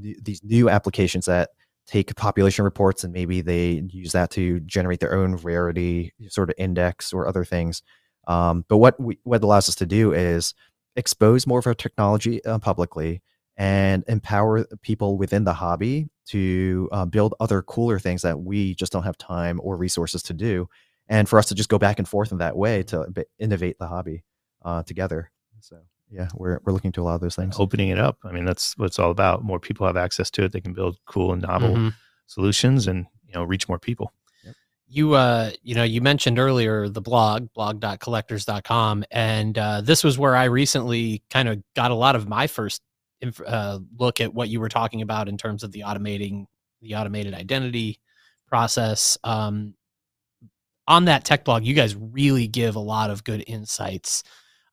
th- 0.03 0.17
these 0.25 0.43
new 0.43 0.69
applications 0.69 1.27
that 1.27 1.51
take 1.87 2.17
population 2.17 2.65
reports 2.65 3.05
and 3.05 3.13
maybe 3.13 3.43
they 3.43 3.85
use 3.91 4.11
that 4.11 4.31
to 4.31 4.59
generate 4.59 4.99
their 4.99 5.15
own 5.15 5.37
rarity 5.37 6.13
sort 6.31 6.51
of 6.51 6.57
index 6.59 7.13
or 7.13 7.29
other 7.29 7.45
things. 7.45 7.85
Um, 8.27 8.65
but 8.69 8.79
what 8.79 8.99
we 8.99 9.21
what 9.23 9.45
allows 9.45 9.69
us 9.69 9.77
to 9.77 9.87
do 9.87 10.13
is 10.13 10.53
expose 10.97 11.47
more 11.47 11.61
of 11.61 11.67
our 11.69 11.75
technology 11.75 12.45
uh, 12.45 12.59
publicly 12.59 13.23
and 13.59 14.05
empower 14.07 14.65
people 14.83 15.19
within 15.19 15.43
the 15.43 15.53
hobby 15.53 16.09
to 16.27 16.89
uh, 16.93 17.05
build 17.05 17.35
other 17.41 17.61
cooler 17.61 17.99
things 17.99 18.23
that 18.23 18.41
we 18.41 18.75
just 18.77 18.93
don't 18.93 19.03
have 19.03 19.19
time 19.19 19.61
or 19.63 19.77
resources 19.77 20.23
to 20.23 20.33
do 20.33 20.69
and 21.09 21.29
for 21.29 21.39
us 21.39 21.47
to 21.47 21.55
just 21.55 21.69
go 21.69 21.79
back 21.79 21.99
and 21.99 22.09
forth 22.09 22.31
in 22.31 22.39
that 22.39 22.57
way 22.57 22.85
to 22.85 23.07
innovate 23.39 23.77
the 23.79 23.89
hobby 23.89 24.23
uh, 24.65 24.83
together. 24.85 25.31
So 25.61 25.77
yeah 26.11 26.29
we're, 26.35 26.61
we're 26.65 26.73
looking 26.73 26.93
to 26.93 27.03
a 27.03 27.05
lot 27.05 27.17
of 27.17 27.21
those 27.21 27.35
things. 27.35 27.57
Opening 27.59 27.89
it 27.89 27.99
up. 27.99 28.19
I 28.25 28.31
mean 28.31 28.45
that's 28.45 28.79
what 28.79 28.87
it's 28.87 28.99
all 29.01 29.11
about. 29.11 29.43
More 29.43 29.59
people 29.59 29.87
have 29.89 29.97
access 29.97 30.31
to 30.33 30.45
it. 30.45 30.53
They 30.53 30.61
can 30.61 30.73
build 30.73 30.97
cool 31.07 31.33
and 31.33 31.43
novel 31.43 31.71
mm-hmm. 31.71 31.89
solutions 32.27 32.87
and 32.87 33.07
you 33.27 33.35
know 33.35 33.43
reach 33.43 33.69
more 33.69 33.81
people. 33.81 34.13
You 34.87 35.15
uh 35.15 35.51
you 35.63 35.75
know 35.75 35.83
you 35.83 36.01
mentioned 36.01 36.39
earlier 36.39 36.89
the 36.89 37.03
blog 37.03 37.53
blog.collectors.com 37.55 39.05
and 39.11 39.59
uh, 39.59 39.81
this 39.83 40.03
was 40.03 40.17
where 40.17 40.35
i 40.35 40.45
recently 40.45 41.23
kind 41.29 41.47
of 41.47 41.63
got 41.77 41.91
a 41.91 41.95
lot 41.95 42.17
of 42.17 42.27
my 42.27 42.47
first 42.47 42.81
uh, 43.47 43.79
look 43.99 44.21
at 44.21 44.33
what 44.33 44.49
you 44.49 44.61
were 44.61 44.69
talking 44.69 45.03
about 45.03 45.29
in 45.29 45.37
terms 45.37 45.63
of 45.63 45.73
the 45.73 45.81
automating 45.81 46.47
the 46.81 46.95
automated 46.95 47.35
identity 47.35 48.01
process. 48.47 49.19
Um, 49.25 49.75
on 50.87 51.05
that 51.07 51.25
tech 51.25 51.45
blog, 51.45 51.65
you 51.65 51.75
guys 51.75 51.95
really 51.95 52.47
give 52.47 52.77
a 52.77 52.81
lot 52.81 53.11
of 53.11 53.25
good 53.25 53.45
insights. 53.47 54.23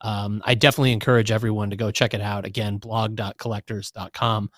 Um, 0.01 0.41
I 0.45 0.55
definitely 0.55 0.93
encourage 0.93 1.31
everyone 1.31 1.71
to 1.71 1.75
go 1.75 1.91
check 1.91 2.13
it 2.13 2.21
out. 2.21 2.45
Again, 2.45 2.77
blog.collectors.com. 2.77 4.49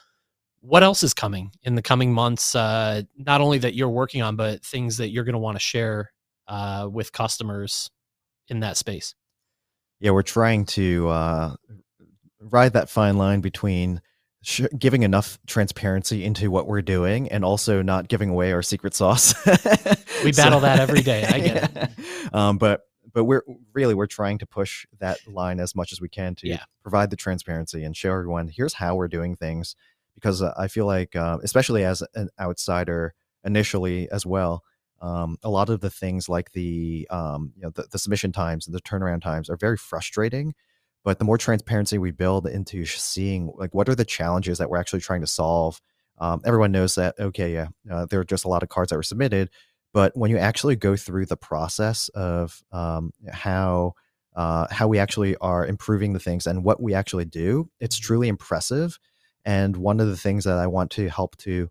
What 0.62 0.84
else 0.84 1.04
is 1.04 1.13
coming 1.13 1.52
in 1.63 1.76
the 1.76 1.82
coming 1.82 2.13
months? 2.13 2.54
Uh, 2.54 3.04
not 3.15 3.41
only 3.41 3.58
that 3.60 3.73
you're 3.73 3.89
working 3.89 4.21
on, 4.21 4.36
but 4.36 4.63
things 4.63 4.97
that 4.97 5.10
you're 5.10 5.23
going 5.23 5.34
to 5.34 5.39
want 5.39 5.56
to 5.56 5.62
share 5.62 6.12
uh, 6.47 6.88
with 6.91 7.12
customers 7.12 7.89
in 8.50 8.60
that 8.62 8.78
space. 8.78 9.15
Yeah, 10.00 10.12
we're 10.12 10.23
trying 10.23 10.65
to 10.65 11.08
uh, 11.10 11.56
ride 12.39 12.73
that 12.73 12.89
fine 12.89 13.17
line 13.17 13.41
between 13.41 14.02
sh- 14.41 14.62
giving 14.78 15.04
enough 15.04 15.39
transparency 15.47 16.23
into 16.23 16.52
what 16.52 16.67
we're 16.67 16.82
doing 16.82 17.30
and 17.30 17.43
also 17.43 17.82
not 17.82 18.08
giving 18.08 18.30
away 18.30 18.52
our 18.52 18.62
secret 18.62 18.93
sauce. 18.93 19.34
we 20.23 20.32
battle 20.32 20.60
so, 20.60 20.65
that 20.65 20.80
every 20.80 21.02
day. 21.02 21.26
I 21.26 21.39
get 21.39 21.71
yeah. 21.76 21.88
it. 21.97 22.36
Um, 22.36 22.58
but 22.58 22.82
but 23.13 23.23
we're 23.23 23.43
really 23.73 23.95
we're 23.95 24.06
trying 24.06 24.38
to 24.38 24.45
push 24.45 24.86
that 25.00 25.17
line 25.28 25.60
as 25.60 25.76
much 25.76 25.91
as 25.91 26.00
we 26.00 26.10
can 26.10 26.36
to 26.36 26.47
yeah. 26.47 26.63
provide 26.84 27.10
the 27.10 27.15
transparency 27.15 27.84
and 27.84 27.97
show 27.97 28.12
everyone 28.12 28.47
here's 28.47 28.73
how 28.73 28.95
we're 28.95 29.08
doing 29.08 29.36
things 29.36 29.76
because 30.13 30.41
uh, 30.41 30.54
I 30.58 30.67
feel 30.67 30.86
like 30.86 31.15
uh, 31.15 31.38
especially 31.41 31.84
as 31.84 32.04
an 32.13 32.30
outsider 32.39 33.15
initially 33.43 34.10
as 34.12 34.26
well 34.26 34.63
um, 35.02 35.38
a 35.43 35.50
lot 35.50 35.69
of 35.69 35.82
the 35.82 35.89
things 35.89 36.28
like 36.30 36.52
the 36.52 37.08
um, 37.10 37.54
you 37.56 37.63
know 37.63 37.71
the, 37.71 37.88
the 37.91 38.00
submission 38.00 38.32
times 38.32 38.67
and 38.67 38.76
the 38.76 38.82
turnaround 38.82 39.21
times 39.21 39.50
are 39.50 39.58
very 39.58 39.78
frustrating 39.78 40.54
but 41.07 41.19
the 41.19 41.25
more 41.25 41.37
transparency 41.37 41.97
we 41.97 42.11
build 42.11 42.47
into 42.47 42.83
seeing 42.83 43.49
like 43.55 43.73
what 43.73 43.87
are 43.87 43.95
the 43.95 44.03
challenges 44.03 44.57
that 44.57 44.69
we're 44.69 44.77
actually 44.77 44.99
trying 44.99 45.21
to 45.21 45.27
solve 45.27 45.79
um, 46.19 46.41
everyone 46.45 46.73
knows 46.73 46.95
that 46.95 47.15
okay 47.17 47.53
yeah 47.53 47.67
uh, 47.89 48.05
there 48.05 48.19
are 48.19 48.25
just 48.25 48.43
a 48.43 48.49
lot 48.49 48.61
of 48.61 48.67
cards 48.67 48.89
that 48.89 48.97
were 48.97 49.03
submitted 49.03 49.49
but 49.93 50.15
when 50.15 50.29
you 50.29 50.37
actually 50.37 50.75
go 50.75 50.95
through 50.95 51.25
the 51.25 51.37
process 51.37 52.09
of 52.09 52.61
um, 52.71 53.11
how 53.31 53.93
uh, 54.35 54.67
how 54.69 54.87
we 54.87 54.99
actually 54.99 55.35
are 55.37 55.65
improving 55.65 56.13
the 56.13 56.19
things 56.19 56.45
and 56.45 56.63
what 56.63 56.79
we 56.79 56.93
actually 56.93 57.25
do, 57.25 57.67
it's 57.79 57.97
mm-hmm. 57.97 58.05
truly 58.05 58.27
impressive. 58.27 58.99
And 59.43 59.75
one 59.75 59.99
of 59.99 60.07
the 60.07 60.15
things 60.15 60.43
that 60.43 60.59
I 60.59 60.67
want 60.67 60.91
to 60.91 61.09
help 61.09 61.35
to 61.37 61.69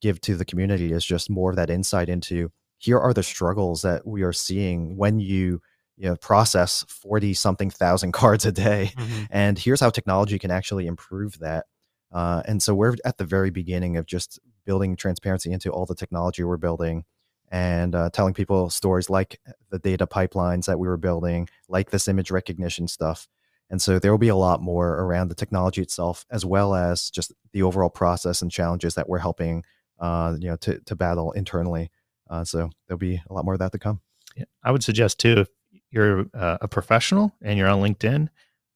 give 0.00 0.20
to 0.22 0.34
the 0.34 0.44
community 0.44 0.92
is 0.92 1.04
just 1.04 1.30
more 1.30 1.50
of 1.50 1.56
that 1.56 1.70
insight 1.70 2.08
into 2.08 2.50
here 2.78 2.98
are 2.98 3.14
the 3.14 3.22
struggles 3.22 3.82
that 3.82 4.04
we 4.04 4.22
are 4.22 4.32
seeing 4.32 4.96
when 4.96 5.20
you 5.20 5.60
you 5.98 6.08
know 6.08 6.16
process 6.16 6.84
40 6.88 7.34
something 7.34 7.70
thousand 7.70 8.12
cards 8.20 8.46
a 8.46 8.52
day 8.52 8.92
mm-hmm. 8.96 9.24
and 9.30 9.58
here's 9.58 9.80
how 9.80 9.90
technology 9.90 10.38
can 10.38 10.50
actually 10.50 10.86
improve 10.86 11.38
that 11.40 11.66
uh, 12.12 12.42
and 12.46 12.62
so 12.62 12.74
we're 12.74 12.96
at 13.04 13.18
the 13.18 13.24
very 13.24 13.50
beginning 13.50 13.96
of 13.96 14.06
just 14.06 14.38
building 14.64 14.96
transparency 14.96 15.52
into 15.52 15.70
all 15.70 15.86
the 15.86 15.94
technology 15.94 16.42
we're 16.42 16.56
building 16.56 17.04
and 17.50 17.94
uh, 17.94 18.10
telling 18.10 18.34
people 18.34 18.70
stories 18.70 19.08
like 19.08 19.40
the 19.70 19.78
data 19.78 20.06
pipelines 20.06 20.66
that 20.66 20.78
we 20.78 20.86
were 20.86 20.96
building, 20.96 21.48
like 21.68 21.90
this 21.90 22.08
image 22.08 22.30
recognition 22.30 22.88
stuff. 22.88 23.28
And 23.70 23.80
so 23.80 23.98
there 23.98 24.10
will 24.10 24.18
be 24.18 24.28
a 24.28 24.36
lot 24.36 24.62
more 24.62 25.00
around 25.00 25.28
the 25.28 25.34
technology 25.34 25.82
itself, 25.82 26.24
as 26.30 26.44
well 26.44 26.74
as 26.74 27.10
just 27.10 27.32
the 27.52 27.62
overall 27.62 27.90
process 27.90 28.40
and 28.40 28.50
challenges 28.50 28.94
that 28.94 29.08
we're 29.08 29.18
helping, 29.18 29.64
uh, 29.98 30.36
you 30.38 30.48
know, 30.48 30.56
to, 30.56 30.80
to 30.80 30.96
battle 30.96 31.32
internally. 31.32 31.90
Uh, 32.30 32.44
so 32.44 32.70
there'll 32.86 32.98
be 32.98 33.20
a 33.28 33.32
lot 33.32 33.44
more 33.44 33.54
of 33.54 33.60
that 33.60 33.72
to 33.72 33.78
come. 33.78 34.00
Yeah, 34.36 34.44
I 34.62 34.70
would 34.70 34.84
suggest 34.84 35.18
too, 35.18 35.40
if 35.40 35.48
you're 35.90 36.26
uh, 36.34 36.58
a 36.60 36.68
professional 36.68 37.34
and 37.42 37.58
you're 37.58 37.68
on 37.68 37.80
LinkedIn, 37.80 38.28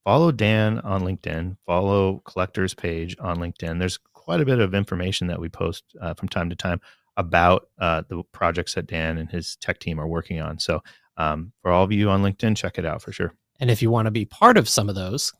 follow 0.04 0.32
Dan 0.32 0.80
on 0.80 1.02
LinkedIn, 1.02 1.56
follow 1.66 2.22
Collector's 2.24 2.74
page 2.74 3.16
on 3.20 3.38
LinkedIn. 3.38 3.78
There's 3.78 3.98
quite 4.12 4.40
a 4.40 4.44
bit 4.44 4.60
of 4.60 4.74
information 4.74 5.26
that 5.28 5.40
we 5.40 5.48
post 5.48 5.84
uh, 6.00 6.14
from 6.14 6.28
time 6.28 6.50
to 6.50 6.56
time 6.56 6.80
about 7.16 7.68
uh, 7.78 8.02
the 8.08 8.22
projects 8.32 8.74
that 8.74 8.86
Dan 8.86 9.18
and 9.18 9.30
his 9.30 9.56
tech 9.56 9.78
team 9.78 10.00
are 10.00 10.06
working 10.06 10.40
on. 10.40 10.58
So 10.58 10.82
um, 11.16 11.52
for 11.60 11.70
all 11.70 11.84
of 11.84 11.92
you 11.92 12.08
on 12.08 12.22
LinkedIn, 12.22 12.56
check 12.56 12.78
it 12.78 12.86
out 12.86 13.02
for 13.02 13.12
sure. 13.12 13.34
And 13.60 13.70
if 13.70 13.82
you 13.82 13.90
want 13.90 14.06
to 14.06 14.10
be 14.10 14.24
part 14.24 14.56
of 14.56 14.68
some 14.68 14.88
of 14.88 14.94
those, 14.94 15.32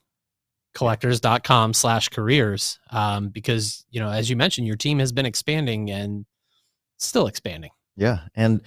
collectors.com 0.75 1.75
slash 1.75 2.09
careers, 2.09 2.79
um, 2.91 3.29
because, 3.29 3.85
you 3.91 4.01
know, 4.01 4.11
as 4.11 4.29
you 4.29 4.37
mentioned, 4.37 4.67
your 4.67 4.77
team 4.77 4.99
has 4.99 5.13
been 5.13 5.27
expanding 5.27 5.91
and 5.91 6.27
still 6.99 7.27
expanding. 7.27 7.71
Yeah. 7.97 8.21
And 8.35 8.63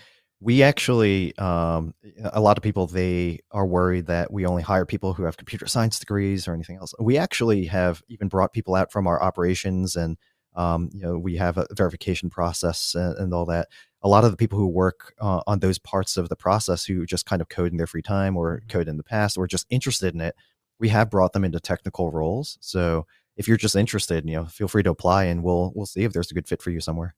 we 0.46 0.62
actually, 0.62 1.36
um, 1.40 1.96
a 2.24 2.40
lot 2.40 2.56
of 2.56 2.62
people, 2.62 2.86
they 2.86 3.40
are 3.50 3.66
worried 3.66 4.06
that 4.06 4.32
we 4.32 4.46
only 4.46 4.62
hire 4.62 4.86
people 4.86 5.16
who 5.16 5.24
have 5.24 5.38
computer 5.38 5.66
science 5.66 5.98
degrees 5.98 6.48
or 6.48 6.54
anything 6.54 6.78
else. 6.78 6.94
We 7.00 7.18
actually 7.18 7.66
have 7.66 8.04
even 8.10 8.28
brought 8.28 8.54
people 8.54 8.76
out 8.76 8.92
from 8.92 9.08
our 9.08 9.20
operations 9.20 9.96
and 9.96 10.20
um, 10.56 10.92
you 10.94 11.02
know, 11.02 11.18
we 11.18 11.38
have 11.38 11.58
a 11.58 11.66
verification 11.72 12.30
process 12.30 12.94
and, 12.94 13.18
and, 13.18 13.34
all 13.34 13.46
that. 13.46 13.70
A 14.04 14.08
lot 14.08 14.24
of 14.24 14.32
the 14.32 14.38
people 14.38 14.58
who 14.58 14.68
work 14.68 15.14
uh, 15.20 15.42
on 15.48 15.60
those 15.60 15.80
parts 15.80 16.16
of 16.16 16.30
the 16.30 16.36
process 16.36 16.86
who 16.86 17.08
just 17.08 17.26
kind 17.26 17.42
of 17.42 17.50
code 17.50 17.72
in 17.72 17.78
their 17.78 17.88
free 17.88 18.04
time 18.04 18.38
or 18.38 18.58
mm-hmm. 18.58 18.68
code 18.68 18.88
in 18.88 18.98
the 18.98 19.04
past 19.04 19.38
or 19.38 19.48
just 19.48 19.66
interested 19.72 20.14
in 20.14 20.22
it, 20.22 20.36
we 20.80 20.90
have 20.90 21.10
brought 21.10 21.34
them 21.34 21.44
into 21.44 21.60
technical 21.60 22.12
roles. 22.12 22.58
So 22.62 23.08
if 23.36 23.48
you're 23.48 23.58
just 23.58 23.76
interested, 23.76 24.30
you 24.30 24.36
know, 24.36 24.46
feel 24.46 24.68
free 24.68 24.84
to 24.84 24.92
apply 24.92 25.24
and 25.26 25.44
we'll 25.44 25.74
we'll 25.76 25.88
see 25.88 26.04
if 26.04 26.14
there's 26.14 26.30
a 26.30 26.36
good 26.36 26.48
fit 26.48 26.62
for 26.62 26.70
you 26.70 26.80
somewhere. 26.80 27.16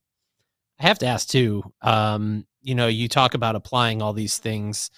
I 0.80 0.88
have 0.88 1.00
to 1.00 1.08
ask 1.08 1.28
too. 1.28 1.64
Um, 1.82 2.46
you 2.68 2.76
know, 2.76 2.88
you 2.88 3.08
talk 3.08 3.34
about 3.34 3.56
applying 3.56 4.02
all 4.02 4.14
these 4.14 4.38
things 4.38 4.92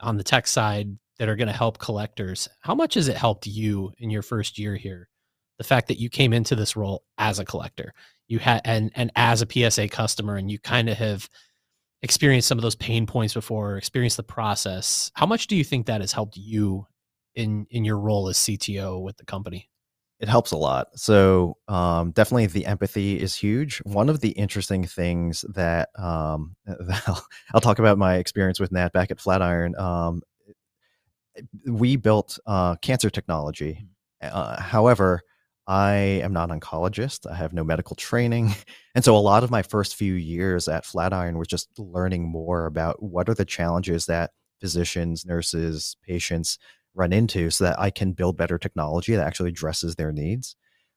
on 0.00 0.16
the 0.16 0.24
tech 0.24 0.46
side 0.46 0.96
that 1.18 1.28
are 1.28 1.36
going 1.36 1.48
to 1.48 1.52
help 1.52 1.78
collectors. 1.78 2.48
How 2.60 2.74
much 2.74 2.94
has 2.94 3.08
it 3.08 3.16
helped 3.16 3.46
you 3.46 3.92
in 3.98 4.10
your 4.10 4.22
first 4.22 4.58
year 4.58 4.76
here? 4.76 5.08
the 5.58 5.64
fact 5.64 5.88
that 5.88 5.98
you 5.98 6.08
came 6.08 6.32
into 6.32 6.54
this 6.54 6.76
role 6.76 7.04
as 7.18 7.38
a 7.38 7.44
collector 7.44 7.92
you 8.28 8.38
had 8.38 8.60
and 8.64 8.90
and 8.94 9.10
as 9.16 9.42
a 9.42 9.70
psa 9.70 9.88
customer 9.88 10.36
and 10.36 10.50
you 10.50 10.58
kind 10.58 10.88
of 10.88 10.96
have 10.96 11.28
experienced 12.02 12.48
some 12.48 12.58
of 12.58 12.62
those 12.62 12.74
pain 12.74 13.06
points 13.06 13.34
before 13.34 13.76
experienced 13.76 14.16
the 14.16 14.22
process 14.22 15.10
how 15.14 15.26
much 15.26 15.46
do 15.46 15.56
you 15.56 15.64
think 15.64 15.86
that 15.86 16.00
has 16.00 16.12
helped 16.12 16.36
you 16.36 16.86
in 17.34 17.66
in 17.70 17.84
your 17.84 17.98
role 17.98 18.28
as 18.28 18.36
cto 18.36 19.02
with 19.02 19.16
the 19.16 19.24
company 19.24 19.68
it 20.20 20.28
helps 20.28 20.52
a 20.52 20.56
lot 20.56 20.88
so 20.94 21.56
um, 21.68 22.10
definitely 22.12 22.46
the 22.46 22.66
empathy 22.66 23.20
is 23.20 23.34
huge 23.34 23.78
one 23.84 24.08
of 24.08 24.20
the 24.20 24.30
interesting 24.30 24.84
things 24.84 25.44
that 25.54 25.88
um, 25.98 26.56
I'll, 27.54 27.60
talk 27.60 27.78
about 27.78 27.98
my 27.98 28.16
experience 28.16 28.60
with 28.60 28.72
nat 28.72 28.92
back 28.92 29.10
at 29.10 29.20
flatiron 29.20 29.74
um, 29.78 30.22
we 31.66 31.96
built 31.96 32.38
uh, 32.46 32.76
cancer 32.76 33.10
technology 33.10 33.86
mm. 34.22 34.30
uh, 34.32 34.60
however 34.60 35.22
I 35.66 35.94
am 36.22 36.32
not 36.32 36.50
an 36.50 36.60
oncologist. 36.60 37.28
I 37.30 37.34
have 37.34 37.52
no 37.52 37.64
medical 37.64 37.96
training. 37.96 38.54
And 38.94 39.04
so 39.04 39.14
a 39.14 39.18
lot 39.18 39.44
of 39.44 39.50
my 39.50 39.60
first 39.60 39.94
few 39.94 40.14
years 40.14 40.68
at 40.68 40.86
Flatiron 40.86 41.36
was 41.36 41.48
just 41.48 41.68
learning 41.76 42.30
more 42.30 42.64
about 42.64 43.02
what 43.02 43.28
are 43.28 43.34
the 43.34 43.44
challenges 43.44 44.06
that 44.06 44.30
physicians, 44.58 45.26
nurses, 45.26 45.98
patients 46.02 46.58
run 46.96 47.12
into 47.12 47.50
so 47.50 47.64
that 47.64 47.78
I 47.78 47.90
can 47.90 48.12
build 48.12 48.36
better 48.36 48.58
technology 48.58 49.14
that 49.14 49.26
actually 49.26 49.50
addresses 49.50 49.94
their 49.94 50.12
needs. 50.12 50.56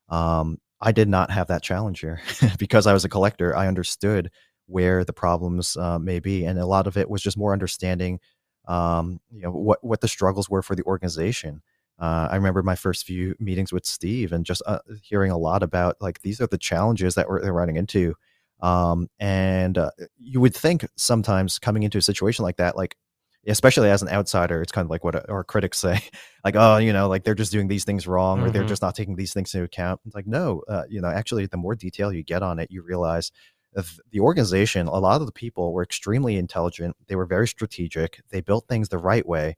Um, 0.09 0.57
I 0.81 0.91
did 0.91 1.09
not 1.09 1.29
have 1.29 1.47
that 1.47 1.61
challenge 1.61 1.99
here 1.99 2.21
because 2.57 2.87
I 2.87 2.93
was 2.93 3.05
a 3.05 3.09
collector. 3.09 3.55
I 3.55 3.67
understood 3.67 4.31
where 4.65 5.03
the 5.03 5.13
problems 5.13 5.77
uh, 5.77 5.99
may 5.99 6.19
be. 6.19 6.45
And 6.45 6.57
a 6.57 6.65
lot 6.65 6.87
of 6.87 6.97
it 6.97 7.09
was 7.09 7.21
just 7.21 7.37
more 7.37 7.53
understanding 7.53 8.19
um, 8.67 9.19
you 9.31 9.41
know, 9.41 9.51
what, 9.51 9.83
what 9.83 10.01
the 10.01 10.07
struggles 10.07 10.49
were 10.49 10.61
for 10.61 10.75
the 10.75 10.83
organization 10.83 11.61
uh, 11.99 12.29
I 12.31 12.35
remember 12.35 12.63
my 12.63 12.75
first 12.75 13.05
few 13.05 13.35
meetings 13.39 13.73
with 13.73 13.85
Steve 13.85 14.31
and 14.31 14.45
just 14.45 14.61
uh, 14.65 14.79
hearing 15.01 15.31
a 15.31 15.37
lot 15.37 15.63
about 15.63 15.97
like 15.99 16.21
these 16.21 16.39
are 16.39 16.47
the 16.47 16.57
challenges 16.57 17.15
that 17.15 17.27
we're, 17.27 17.51
running 17.51 17.75
into. 17.75 18.15
Um, 18.61 19.09
and 19.19 19.77
uh, 19.77 19.91
you 20.17 20.39
would 20.39 20.55
think 20.55 20.85
sometimes 20.95 21.59
coming 21.59 21.83
into 21.83 21.97
a 21.97 22.01
situation 22.01 22.43
like 22.43 22.57
that, 22.57 22.77
like 22.77 22.95
especially 23.47 23.89
as 23.89 24.01
an 24.01 24.09
outsider, 24.09 24.61
it's 24.61 24.71
kind 24.71 24.85
of 24.85 24.89
like 24.89 25.03
what 25.03 25.29
our 25.29 25.43
critics 25.43 25.79
say, 25.79 25.99
like, 26.43 26.55
oh, 26.55 26.77
you 26.77 26.93
know, 26.93 27.07
like 27.07 27.23
they're 27.23 27.35
just 27.35 27.51
doing 27.51 27.67
these 27.67 27.85
things 27.85 28.07
wrong 28.07 28.37
mm-hmm. 28.37 28.47
or 28.47 28.51
they're 28.51 28.61
mm-hmm. 28.63 28.69
just 28.69 28.81
not 28.81 28.95
taking 28.95 29.15
these 29.15 29.33
things 29.33 29.53
into 29.53 29.65
account. 29.65 30.01
It's 30.05 30.15
like, 30.15 30.27
no, 30.27 30.63
uh, 30.67 30.83
you 30.89 31.01
know, 31.01 31.09
actually, 31.09 31.45
the 31.45 31.57
more 31.57 31.75
detail 31.75 32.11
you 32.11 32.23
get 32.23 32.43
on 32.43 32.59
it, 32.59 32.71
you 32.71 32.81
realize 32.81 33.31
the 34.11 34.19
organization, 34.19 34.87
a 34.87 34.97
lot 34.97 35.21
of 35.21 35.27
the 35.27 35.31
people 35.31 35.71
were 35.73 35.83
extremely 35.83 36.37
intelligent. 36.37 36.95
They 37.07 37.15
were 37.15 37.27
very 37.27 37.47
strategic. 37.47 38.19
They 38.29 38.41
built 38.41 38.67
things 38.67 38.89
the 38.89 38.97
right 38.97 39.25
way 39.25 39.55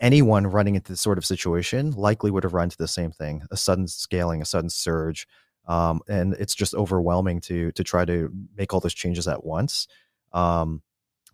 anyone 0.00 0.46
running 0.46 0.74
into 0.74 0.92
this 0.92 1.00
sort 1.00 1.18
of 1.18 1.24
situation 1.24 1.92
likely 1.92 2.30
would 2.30 2.44
have 2.44 2.52
run 2.52 2.64
into 2.64 2.76
the 2.76 2.88
same 2.88 3.10
thing 3.10 3.42
a 3.50 3.56
sudden 3.56 3.86
scaling 3.88 4.42
a 4.42 4.44
sudden 4.44 4.68
surge 4.68 5.26
um, 5.66 6.00
and 6.08 6.34
it's 6.34 6.54
just 6.54 6.74
overwhelming 6.74 7.40
to 7.40 7.72
to 7.72 7.82
try 7.82 8.04
to 8.04 8.30
make 8.56 8.74
all 8.74 8.80
those 8.80 8.94
changes 8.94 9.26
at 9.26 9.44
once 9.44 9.86
um, 10.32 10.82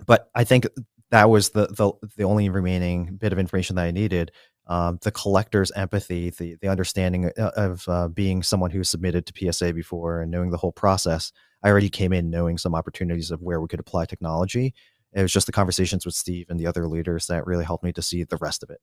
but 0.07 0.31
i 0.35 0.45
think 0.45 0.67
that 1.11 1.29
was 1.29 1.51
the, 1.51 1.67
the 1.69 1.93
the 2.17 2.25
only 2.25 2.49
remaining 2.49 3.17
bit 3.17 3.33
of 3.33 3.39
information 3.39 3.77
that 3.77 3.85
i 3.85 3.91
needed 3.91 4.31
um, 4.67 4.99
the 5.03 5.11
collector's 5.11 5.71
empathy 5.73 6.31
the 6.31 6.57
the 6.61 6.69
understanding 6.69 7.31
uh, 7.39 7.51
of 7.57 7.89
uh, 7.89 8.09
being 8.09 8.43
someone 8.43 8.71
who 8.71 8.85
submitted 8.85 9.27
to 9.27 9.53
psa 9.53 9.73
before 9.73 10.21
and 10.21 10.31
knowing 10.31 10.51
the 10.51 10.59
whole 10.59 10.73
process 10.73 11.33
i 11.63 11.69
already 11.69 11.89
came 11.89 12.13
in 12.13 12.31
knowing 12.31 12.59
some 12.59 12.75
opportunities 12.75 13.31
of 13.31 13.43
where 13.43 13.61
we 13.61 13.69
could 13.69 13.81
apply 13.81 14.05
technology 14.05 14.75
it 15.13 15.23
was 15.23 15.33
just 15.33 15.47
the 15.47 15.53
conversations 15.53 16.07
with 16.07 16.15
Steve 16.15 16.47
and 16.49 16.59
the 16.59 16.67
other 16.67 16.87
leaders 16.87 17.27
that 17.27 17.47
really 17.47 17.65
helped 17.65 17.85
me 17.85 17.93
to 17.93 18.03
see 18.03 18.25
the 18.25 18.37
rest 18.37 18.63
of 18.63 18.71
it. 18.71 18.81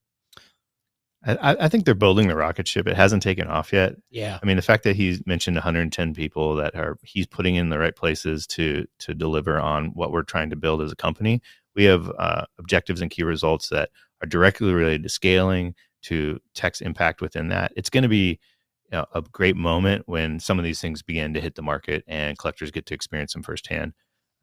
I, 1.25 1.57
I 1.61 1.67
think 1.67 1.83
they're 1.85 1.95
building 1.95 2.27
the 2.27 2.35
rocket 2.35 2.67
ship. 2.67 2.87
It 2.87 2.95
hasn't 2.95 3.23
taken 3.23 3.47
off 3.47 3.73
yet. 3.73 3.95
Yeah. 4.11 4.37
I 4.41 4.45
mean, 4.45 4.55
the 4.55 4.61
fact 4.61 4.83
that 4.83 4.95
he's 4.95 5.25
mentioned 5.25 5.55
110 5.55 6.13
people 6.13 6.55
that 6.55 6.75
are 6.75 6.97
he's 7.01 7.25
putting 7.25 7.55
in 7.55 7.69
the 7.69 7.79
right 7.79 7.95
places 7.95 8.45
to 8.47 8.85
to 8.99 9.13
deliver 9.13 9.59
on 9.59 9.87
what 9.87 10.11
we're 10.11 10.23
trying 10.23 10.51
to 10.51 10.55
build 10.55 10.81
as 10.81 10.91
a 10.91 10.95
company. 10.95 11.41
We 11.77 11.85
have 11.85 12.11
uh, 12.17 12.45
objectives 12.59 13.01
and 13.01 13.09
key 13.09 13.23
results 13.23 13.69
that 13.69 13.91
are 14.21 14.27
directly 14.27 14.73
related 14.73 15.03
to 15.03 15.09
scaling, 15.09 15.75
to 16.03 16.39
tech's 16.53 16.81
impact 16.81 17.21
within 17.21 17.49
that. 17.49 17.71
It's 17.75 17.89
going 17.89 18.03
to 18.03 18.09
be 18.09 18.39
you 18.91 18.97
know, 18.97 19.05
a 19.13 19.21
great 19.21 19.55
moment 19.55 20.03
when 20.07 20.39
some 20.39 20.57
of 20.57 20.65
these 20.65 20.81
things 20.81 21.01
begin 21.01 21.33
to 21.33 21.41
hit 21.41 21.55
the 21.55 21.61
market 21.61 22.03
and 22.07 22.37
collectors 22.37 22.71
get 22.71 22.85
to 22.87 22.93
experience 22.93 23.33
them 23.33 23.43
firsthand. 23.43 23.93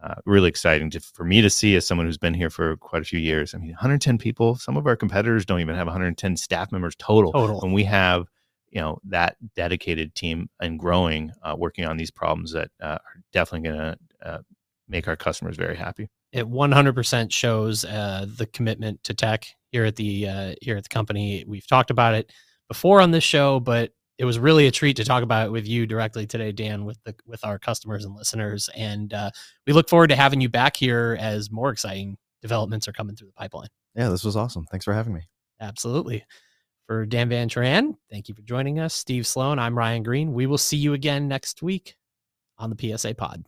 Uh, 0.03 0.17
really 0.27 0.49
exciting 0.49 0.91
to, 0.91 1.01
for 1.01 1.25
me 1.25 1.41
to 1.41 1.49
see 1.49 1.75
as 1.77 1.87
someone 1.87 2.07
who's 2.07 2.19
been 2.19 2.35
here 2.35 2.51
for 2.51 2.77
quite 2.77 3.01
a 3.01 3.07
few 3.07 3.19
years. 3.19 3.55
I 3.55 3.59
mean, 3.59 3.71
110 3.71 4.19
people. 4.19 4.55
Some 4.57 4.77
of 4.77 4.87
our 4.87 4.97
competitors 4.97 5.47
don't 5.47 5.61
even 5.61 5.77
have 5.77 5.87
110 5.87 6.37
staff 6.37 6.71
members 6.71 6.95
total. 6.99 7.33
Total. 7.33 7.59
When 7.61 7.73
we 7.73 7.85
have, 7.85 8.27
you 8.71 8.81
know, 8.81 8.99
that 9.05 9.37
dedicated 9.57 10.15
team 10.15 10.51
and 10.61 10.79
growing, 10.79 11.33
uh, 11.43 11.57
working 11.57 11.87
on 11.87 11.97
these 11.97 12.11
problems 12.11 12.53
that 12.53 12.71
uh, 12.83 12.99
are 12.99 13.23
definitely 13.33 13.71
going 13.71 13.81
to 13.81 13.99
uh, 14.23 14.39
make 14.89 15.09
our 15.09 15.17
customers 15.17 15.57
very 15.57 15.77
happy. 15.77 16.11
It 16.35 16.51
100% 16.51 17.33
shows 17.33 17.85
uh, 17.85 18.27
the 18.37 18.47
commitment 18.47 19.05
to 19.05 19.15
tech 19.15 19.47
here 19.71 19.85
at 19.85 19.95
the 19.95 20.29
uh, 20.29 20.55
here 20.61 20.77
at 20.77 20.83
the 20.83 20.89
company. 20.89 21.45
We've 21.47 21.67
talked 21.67 21.91
about 21.93 22.15
it 22.15 22.33
before 22.67 23.01
on 23.01 23.13
this 23.13 23.23
show, 23.23 23.61
but 23.61 23.93
it 24.19 24.25
was 24.25 24.41
really 24.41 24.67
a 24.67 24.73
treat 24.73 24.97
to 24.97 25.05
talk 25.05 25.23
about 25.23 25.47
it 25.47 25.51
with 25.53 25.65
you 25.65 25.87
directly 25.87 26.27
today, 26.27 26.51
Dan, 26.51 26.85
with 26.85 26.99
the 27.05 27.15
with 27.25 27.45
our 27.45 27.61
customers 27.61 28.05
and 28.05 28.17
listeners. 28.17 28.69
And 28.75 29.15
uh, 29.15 29.31
we 29.65 29.73
look 29.73 29.89
forward 29.89 30.09
to 30.09 30.17
having 30.17 30.41
you 30.41 30.49
back 30.49 30.77
here 30.77 31.17
as 31.21 31.53
more 31.53 31.71
exciting 31.71 32.19
developments 32.43 32.89
are 32.89 32.93
coming 32.93 33.15
through 33.15 33.29
the 33.29 33.35
pipeline. 33.35 33.69
Yeah, 33.95 34.09
this 34.09 34.25
was 34.25 34.37
awesome. 34.37 34.67
Thanks 34.73 34.85
for 34.85 34.93
having 34.93 35.15
me. 35.15 35.23
Absolutely. 35.61 36.25
For 36.89 37.07
Dan 37.07 37.29
Van 37.29 37.49
Tran, 37.49 37.95
thank 38.11 38.29
you 38.29 38.35
for 38.35 38.43
joining 38.43 38.81
us. 38.81 38.93
Steve 38.93 39.25
Sloan, 39.25 39.61
I'm 39.61 39.79
Ryan 39.79 40.03
Greene. 40.03 40.33
We 40.35 40.47
will 40.47 40.59
see 40.59 40.77
you 40.77 40.95
again 40.95 41.29
next 41.29 41.63
week 41.63 41.95
on 42.59 42.71
the 42.71 42.97
PSA 42.97 43.15
Pod. 43.15 43.45